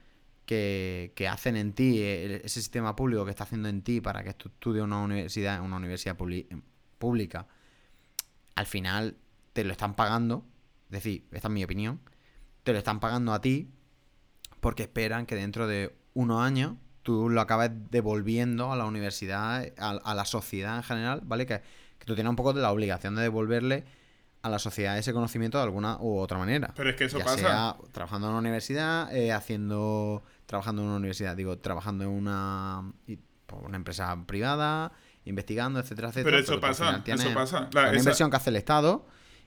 [0.48, 4.24] que, que hacen en ti, eh, ese sistema público que está haciendo en ti para
[4.24, 6.48] que tú estudies en una universidad, en una universidad publi-
[7.00, 7.48] pública,
[8.56, 9.18] al final
[9.54, 10.46] te lo están pagando,
[10.86, 12.00] es decir, esta es mi opinión,
[12.64, 13.70] te lo están pagando a ti
[14.60, 16.76] porque esperan que dentro de unos años
[17.06, 21.46] tú lo acabes devolviendo a la universidad, a, a la sociedad en general, ¿vale?
[21.46, 21.62] Que,
[22.00, 23.86] que tú tienes un poco de la obligación de devolverle
[24.42, 26.74] a la sociedad ese conocimiento de alguna u otra manera.
[26.76, 27.38] Pero es que eso ya pasa.
[27.38, 32.92] sea trabajando en una universidad, eh, haciendo, trabajando en una universidad, digo, trabajando en una,
[33.06, 34.92] y- pues, una empresa privada,
[35.26, 36.32] investigando, etcétera, etcétera.
[36.38, 37.70] Pero eso pasa, eso pasa.
[37.72, 39.06] La- una esa- inversión que hace el Estado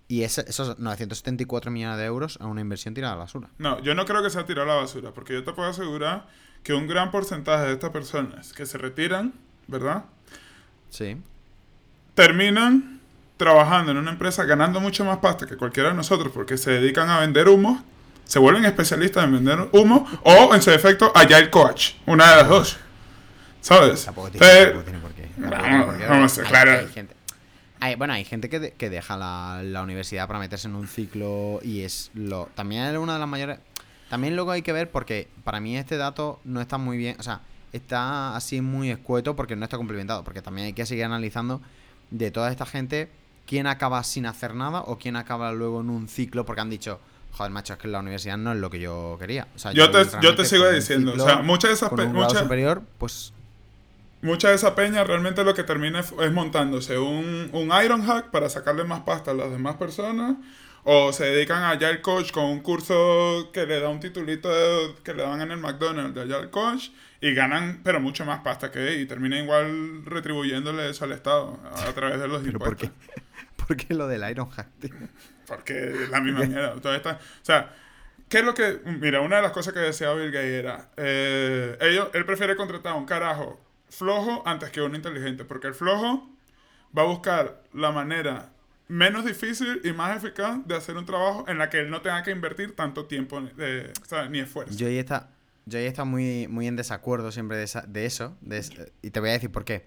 [0.09, 3.49] y ese- esos 974 millones de euros a una inversión tirada a la basura.
[3.59, 6.27] No, yo no creo que sea tirado a la basura, porque yo te puedo asegurar
[6.63, 9.33] que un gran porcentaje de estas personas que se retiran,
[9.67, 10.05] ¿verdad?
[10.91, 11.17] Sí.
[12.15, 13.01] Terminan
[13.37, 17.09] trabajando en una empresa ganando mucho más pasta que cualquiera de nosotros porque se dedican
[17.11, 17.81] a vender humos,
[18.25, 22.49] se vuelven especialistas en vender humo o en su defecto Agile Coach, una de las
[22.49, 22.77] dos.
[23.61, 24.05] ¿Sabes?
[24.05, 25.23] Tampoco tiene, tampoco tiene por qué.
[25.23, 26.07] Tampoco vamos- tiene por qué.
[26.07, 26.71] vamos a- Hay- claro.
[26.73, 27.15] hay gente-
[27.81, 30.87] hay- bueno, hay gente que, de- que deja la, la universidad para meterse en un
[30.89, 32.49] ciclo y es lo.
[32.55, 33.59] También es una de las mayores.
[34.11, 37.17] También luego hay que ver porque para mí este dato no está muy bien.
[37.19, 37.41] O sea,
[37.73, 40.25] está así muy escueto porque no está complementado.
[40.25, 41.61] Porque también hay que seguir analizando
[42.11, 43.11] de toda esta gente
[43.47, 47.01] quién acaba sin hacer nada o quién acaba luego en un ciclo porque han dicho.
[47.33, 49.47] Joder, macho, es que la universidad no es lo que yo quería.
[49.55, 52.05] O sea, Yo te- yo te sigo diciendo, o sea, muchas de esas con pe-
[52.07, 53.33] un grado muchas- superior, pues
[54.21, 58.49] Mucha de esa peña realmente lo que termina es, montándose un, un Iron Hack para
[58.49, 60.37] sacarle más pasta a las demás personas.
[60.85, 64.95] O se dedican a Agile Coach con un curso que le da un titulito de-
[65.05, 66.89] que le dan en el McDonald's de Agile Coach.
[67.21, 68.95] Y ganan, pero mucho más pasta que.
[69.01, 72.91] Y termina igual retribuyéndole eso al Estado a, a través de los ¿Pero por impuestos.
[73.15, 73.23] qué?
[73.67, 74.95] ¿Por qué lo del Iron Hack, tío?
[75.47, 76.75] Porque es la misma mierda.
[76.81, 77.75] Toda esta, o sea,
[78.29, 78.81] ¿qué es lo que...?
[79.01, 80.91] Mira, una de las cosas que decía Bill Gates era...
[80.97, 83.61] eh, ellos, él prefiere contratar a un carajo
[83.91, 85.45] flojo antes que uno inteligente.
[85.45, 86.29] Porque el flojo
[86.97, 88.53] va a buscar la manera
[88.89, 92.23] menos difícil y más eficaz de hacer un trabajo en la que él no tenga
[92.23, 94.75] que invertir tanto tiempo eh, o sea, ni esfuerzo.
[94.75, 95.31] Yo ahí está,
[95.67, 98.37] yo ahí está muy, muy en desacuerdo siempre de, esa- de eso.
[98.41, 98.73] de es-
[99.03, 99.87] y te voy a decir por qué.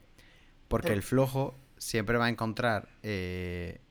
[0.67, 3.81] Porque Por- el flojo siempre va a encontrar eh,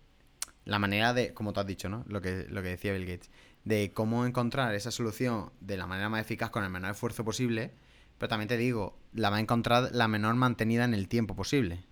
[0.65, 2.05] la manera de, como tú has dicho, ¿no?
[2.07, 3.31] Lo que, lo que decía Bill Gates,
[3.65, 7.73] de cómo encontrar esa solución de la manera más eficaz con el menor esfuerzo posible.
[8.21, 11.83] Pero también te digo, la va a encontrar la menor mantenida en el tiempo posible.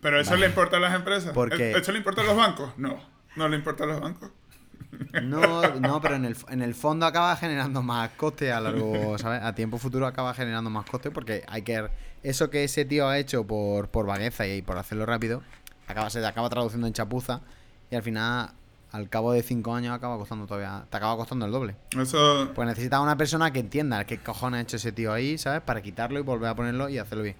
[0.00, 0.40] Pero eso Vale.
[0.40, 1.32] le importa a las empresas.
[1.32, 2.76] Porque- ¿Eso le importa a los bancos?
[2.76, 2.98] No,
[3.36, 4.30] no le importa a los bancos.
[5.22, 9.42] No, no, pero en el, en el fondo acaba generando más coste a largo, ¿sabes?
[9.42, 11.88] A tiempo futuro acaba generando más coste porque hay que...
[12.24, 15.42] Eso que ese tío ha hecho por, por vagueza y por hacerlo rápido,
[15.86, 17.42] acaba, se acaba traduciendo en chapuza
[17.92, 18.50] y al final,
[18.92, 20.84] al cabo de cinco años, acaba costando todavía...
[20.90, 21.76] Te acaba costando el doble.
[21.98, 25.62] Eso, Pues necesitas una persona que entienda qué cojones ha hecho ese tío ahí, ¿sabes?
[25.62, 27.36] Para quitarlo y volver a ponerlo y hacerlo bien.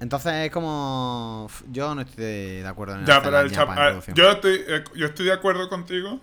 [0.00, 1.48] Entonces es como...
[1.70, 5.06] Yo no estoy de, acuerdo en ya, pero el chap- ah, yo, estoy, eh, yo
[5.06, 6.20] estoy de acuerdo contigo,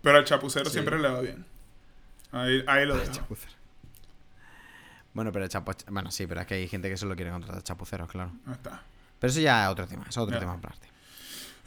[0.00, 0.72] pero al chapucero Sí.
[0.72, 1.44] siempre le va bien.
[2.32, 3.12] Ahí, ahí lo dejo.
[5.12, 5.72] Bueno, pero chapu...
[5.90, 8.30] Bueno, sí, pero es que hay gente que solo quiere contratar chapuceros, claro.
[8.46, 8.82] Ahí está.
[9.18, 10.38] Pero eso ya es otro tema, es otro Ya.
[10.40, 10.86] tema aparte.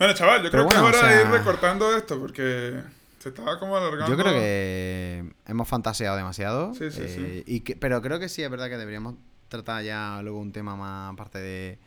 [0.02, 2.82] Bueno, chaval, yo Pero creo que es o hora de ir recortando esto porque
[3.20, 4.08] se estaba como alargando.
[4.08, 6.74] Yo creo que hemos fantaseado demasiado.
[6.74, 9.14] Sí, sí, eh, Y que, pero creo que sí, es verdad que deberíamos
[9.48, 11.78] tratar ya luego un tema más aparte de...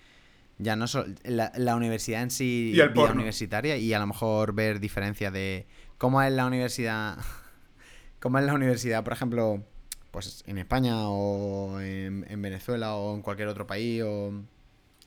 [0.58, 4.52] Ya no solo la, la universidad en sí, Y el universitaria, y a lo mejor
[4.54, 5.66] ver diferencias de
[5.98, 7.18] cómo es la universidad,
[8.20, 9.64] cómo es la universidad, por ejemplo,
[10.12, 14.32] pues en España o en, en Venezuela o en cualquier otro país o...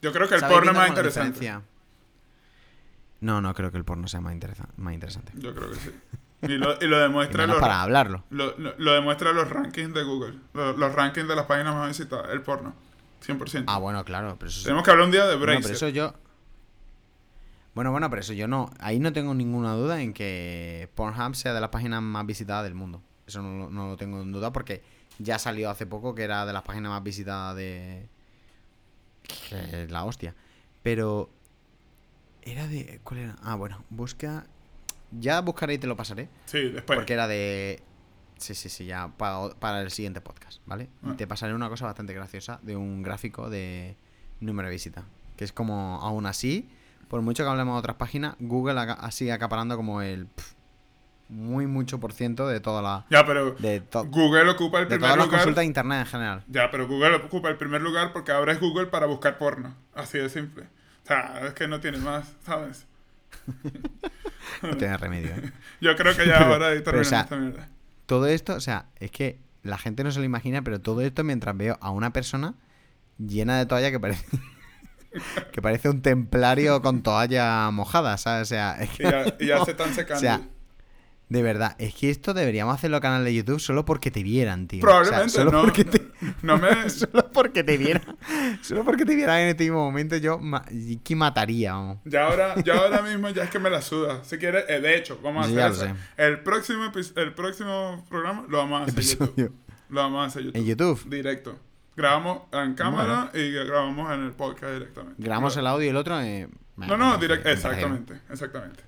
[0.01, 1.39] Yo creo que el ¿Sabéis porno es más interesante.
[1.39, 1.76] diferencia?
[3.22, 5.32] No, no creo que el porno sea más, interesa- más interesante.
[5.36, 5.91] Yo creo que sí.
[6.43, 8.24] Y lo, y lo demuestra los, para hablarlo.
[8.30, 10.36] lo, lo- lo demuestra los rankings de Google.
[10.53, 12.30] Lo- Los, rankings de las páginas más visitadas.
[12.32, 12.74] El porno.
[13.26, 13.63] 100%.
[13.68, 15.61] Ah, bueno, claro, pero eso Tenemos que hablar un día de Bracer.
[15.63, 16.13] pero eso yo.
[17.74, 18.70] Bueno, bueno, pero eso yo no.
[18.80, 22.76] Ahí no tengo ninguna duda en que Pornhub sea de las páginas más visitadas del
[22.76, 23.01] mundo.
[23.26, 24.84] Eso no, lo- no lo tengo en duda porque
[25.20, 28.07] ya salió hace poco que era de las páginas más visitadas de.
[29.49, 30.36] Que es la hostia.
[30.84, 31.30] Pero.
[32.50, 33.00] Era de.
[33.04, 33.36] ¿Cuál era?
[33.43, 34.45] Ah, bueno, busca.
[35.12, 36.30] Ya buscaré y te lo pasaré.
[36.45, 36.98] Sí, después.
[36.98, 37.82] Porque era de.
[38.38, 40.89] Sí, sí, sí, ya para, para el siguiente podcast, ¿vale?
[41.04, 41.16] Y Ah.
[41.18, 43.95] te pasaré una cosa bastante graciosa de un gráfico de
[44.39, 45.04] número de visita.
[45.36, 46.70] Que es como, aún así,
[47.10, 50.28] por mucho que hablemos de otras páginas, Google aca- sigue acaparando como el
[51.30, 53.06] muy mucho por ciento de toda la.
[53.10, 55.39] Ya, pero De, Google ocupa el de primer todas las lugar.
[55.41, 56.43] consultas de internet en general.
[56.48, 59.76] Ya, pero Google ocupa el primer lugar porque ahora es Google para buscar porno.
[59.93, 60.68] Así de simple.
[61.08, 62.86] O sea, es que no tiene más, ¿sabes?
[64.62, 65.30] No tiene remedio.
[65.32, 65.51] ¿eh?
[65.82, 67.70] Yo creo que ya es hora de o sea, esta mierda.
[68.05, 71.24] Todo esto, o sea, es que la gente no se lo imagina, pero todo esto
[71.24, 72.55] mientras veo a una persona
[73.18, 74.26] llena de toalla que parece.
[75.53, 78.43] que parece un templario con toalla mojada, ¿sabes?
[78.43, 80.18] O sea, es que Y ya, y ya se están secando.
[80.18, 80.41] O sea,
[81.30, 84.80] de verdad, es que esto deberíamos hacerlo canal de YouTube solo porque te vieran, tío.
[84.80, 86.01] O sea, Probablemente, solo no, porque te,
[86.41, 86.89] no me...
[86.89, 88.17] solo porque te vieran.
[88.61, 90.63] Solo porque te vieran en este mismo momento, yo ma-
[91.03, 91.97] que mataría, vamos.
[92.05, 94.23] Ya ahora, ya ahora mismo ya es que me la suda.
[94.23, 95.95] Si quieres, eh, de hecho, vamos a hacer ya eso.
[96.17, 99.23] El próximo, el próximo programa lo vamos a hacer en YouTube.
[99.30, 99.53] Episodio.
[99.89, 100.57] Lo vamos a hacer en YouTube.
[100.61, 101.09] En YouTube.
[101.09, 101.59] Directo.
[101.95, 105.15] Grabamos en cámara y grabamos en el podcast directamente.
[105.21, 106.21] Grabamos el audio y el otro.
[106.21, 106.47] eh,
[106.78, 107.49] No, no, me directo.
[107.49, 108.84] Exactamente, exactamente.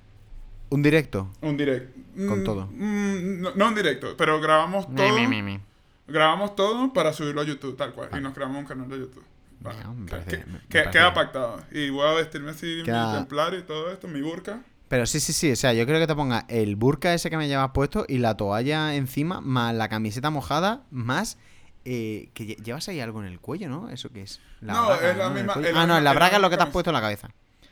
[0.69, 1.29] Un directo.
[1.41, 1.99] Un directo.
[2.27, 2.67] Con Mm, todo.
[2.67, 5.13] mm, no, no un directo, pero grabamos todo.
[5.15, 5.59] Mi, mi, mi, mi.
[6.07, 8.09] Grabamos todo para subirlo a YouTube, tal cual.
[8.17, 9.23] Y nos creamos un canal de YouTube.
[9.61, 9.79] Vale.
[10.09, 11.61] Parece- que- que- queda pactado.
[11.71, 14.61] Y voy a vestirme así, Queda- mi templar y todo esto, mi burka.
[14.87, 15.51] Pero sí, sí, sí.
[15.51, 18.17] O sea, yo creo que te ponga el burka ese que me llevas puesto y
[18.17, 21.37] la toalla encima, más la camiseta mojada, más.
[21.85, 23.89] eh, que lle- llevas ahí algo en el cuello, ¿no?
[23.89, 24.41] ¿Eso qué es?
[24.61, 26.49] No, es la misma- es la Ah, no, misma- la es la braga es lo
[26.49, 27.29] que te has puesto en la cabeza.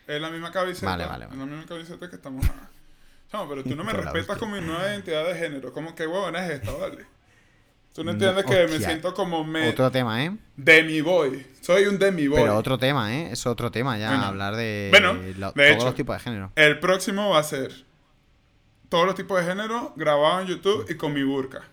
[0.07, 0.85] Es la misma camiseta.
[0.87, 1.39] Vale, vale, Es vale.
[1.41, 2.45] la misma camiseta que estamos.
[3.31, 5.73] Chamo, pero tú no me respetas con mi nueva identidad de género.
[5.73, 7.05] ¿Cómo que huevona es esta, vale?
[7.93, 9.69] Tú no No, entiendes que me siento como me...
[9.69, 10.31] Otro tema, ¿eh?
[10.55, 11.45] demi boy.
[11.61, 12.39] Soy un demi boy.
[12.41, 13.31] Pero otro tema, ¿eh?
[13.31, 14.25] Es otro tema ya, Bueno.
[14.25, 15.85] hablar de, Bueno, lo- de todos hecho.
[15.85, 16.51] los tipos de género.
[16.55, 17.85] El próximo va a ser
[18.89, 21.63] todos los tipos de género grabados en YouTube y con mi burka.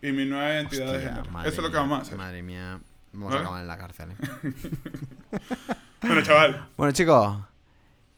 [0.00, 1.24] Y mi nueva identidad de género.
[1.40, 2.16] Eso es lo que vamos a hacer.
[2.16, 2.80] Madre mía,
[3.12, 3.38] vamos ¿Vale?
[3.38, 4.16] a acabar en la cárcel, ¿eh?
[6.02, 6.68] Bueno, chaval.
[6.76, 7.38] Bueno, chicos,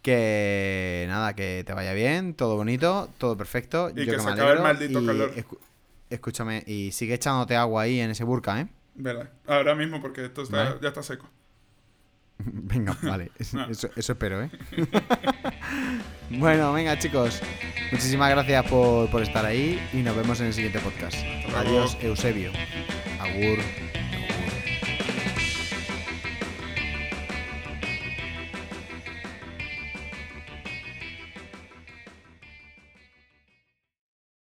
[0.05, 3.89] que nada, que te vaya bien, todo bonito, todo perfecto.
[3.91, 5.35] Y yo que que se me acabe el maldito y calor.
[5.35, 5.59] escu-
[6.11, 8.69] escúchame, y sigue echándote agua ahí en ese burka, ¿eh?
[8.95, 9.31] Vela.
[9.47, 10.77] Ahora mismo porque esto está- Vale.
[10.83, 11.29] ya está seco.
[12.39, 13.65] Venga, vale, eso, No.
[13.71, 14.51] eso- eso espero, ¿eh?
[16.31, 17.41] bueno, venga, chicos,
[17.91, 21.17] muchísimas gracias por, por estar ahí y nos vemos en el siguiente podcast.
[21.57, 22.51] Adiós, Eusebio.
[23.21, 23.59] Agur.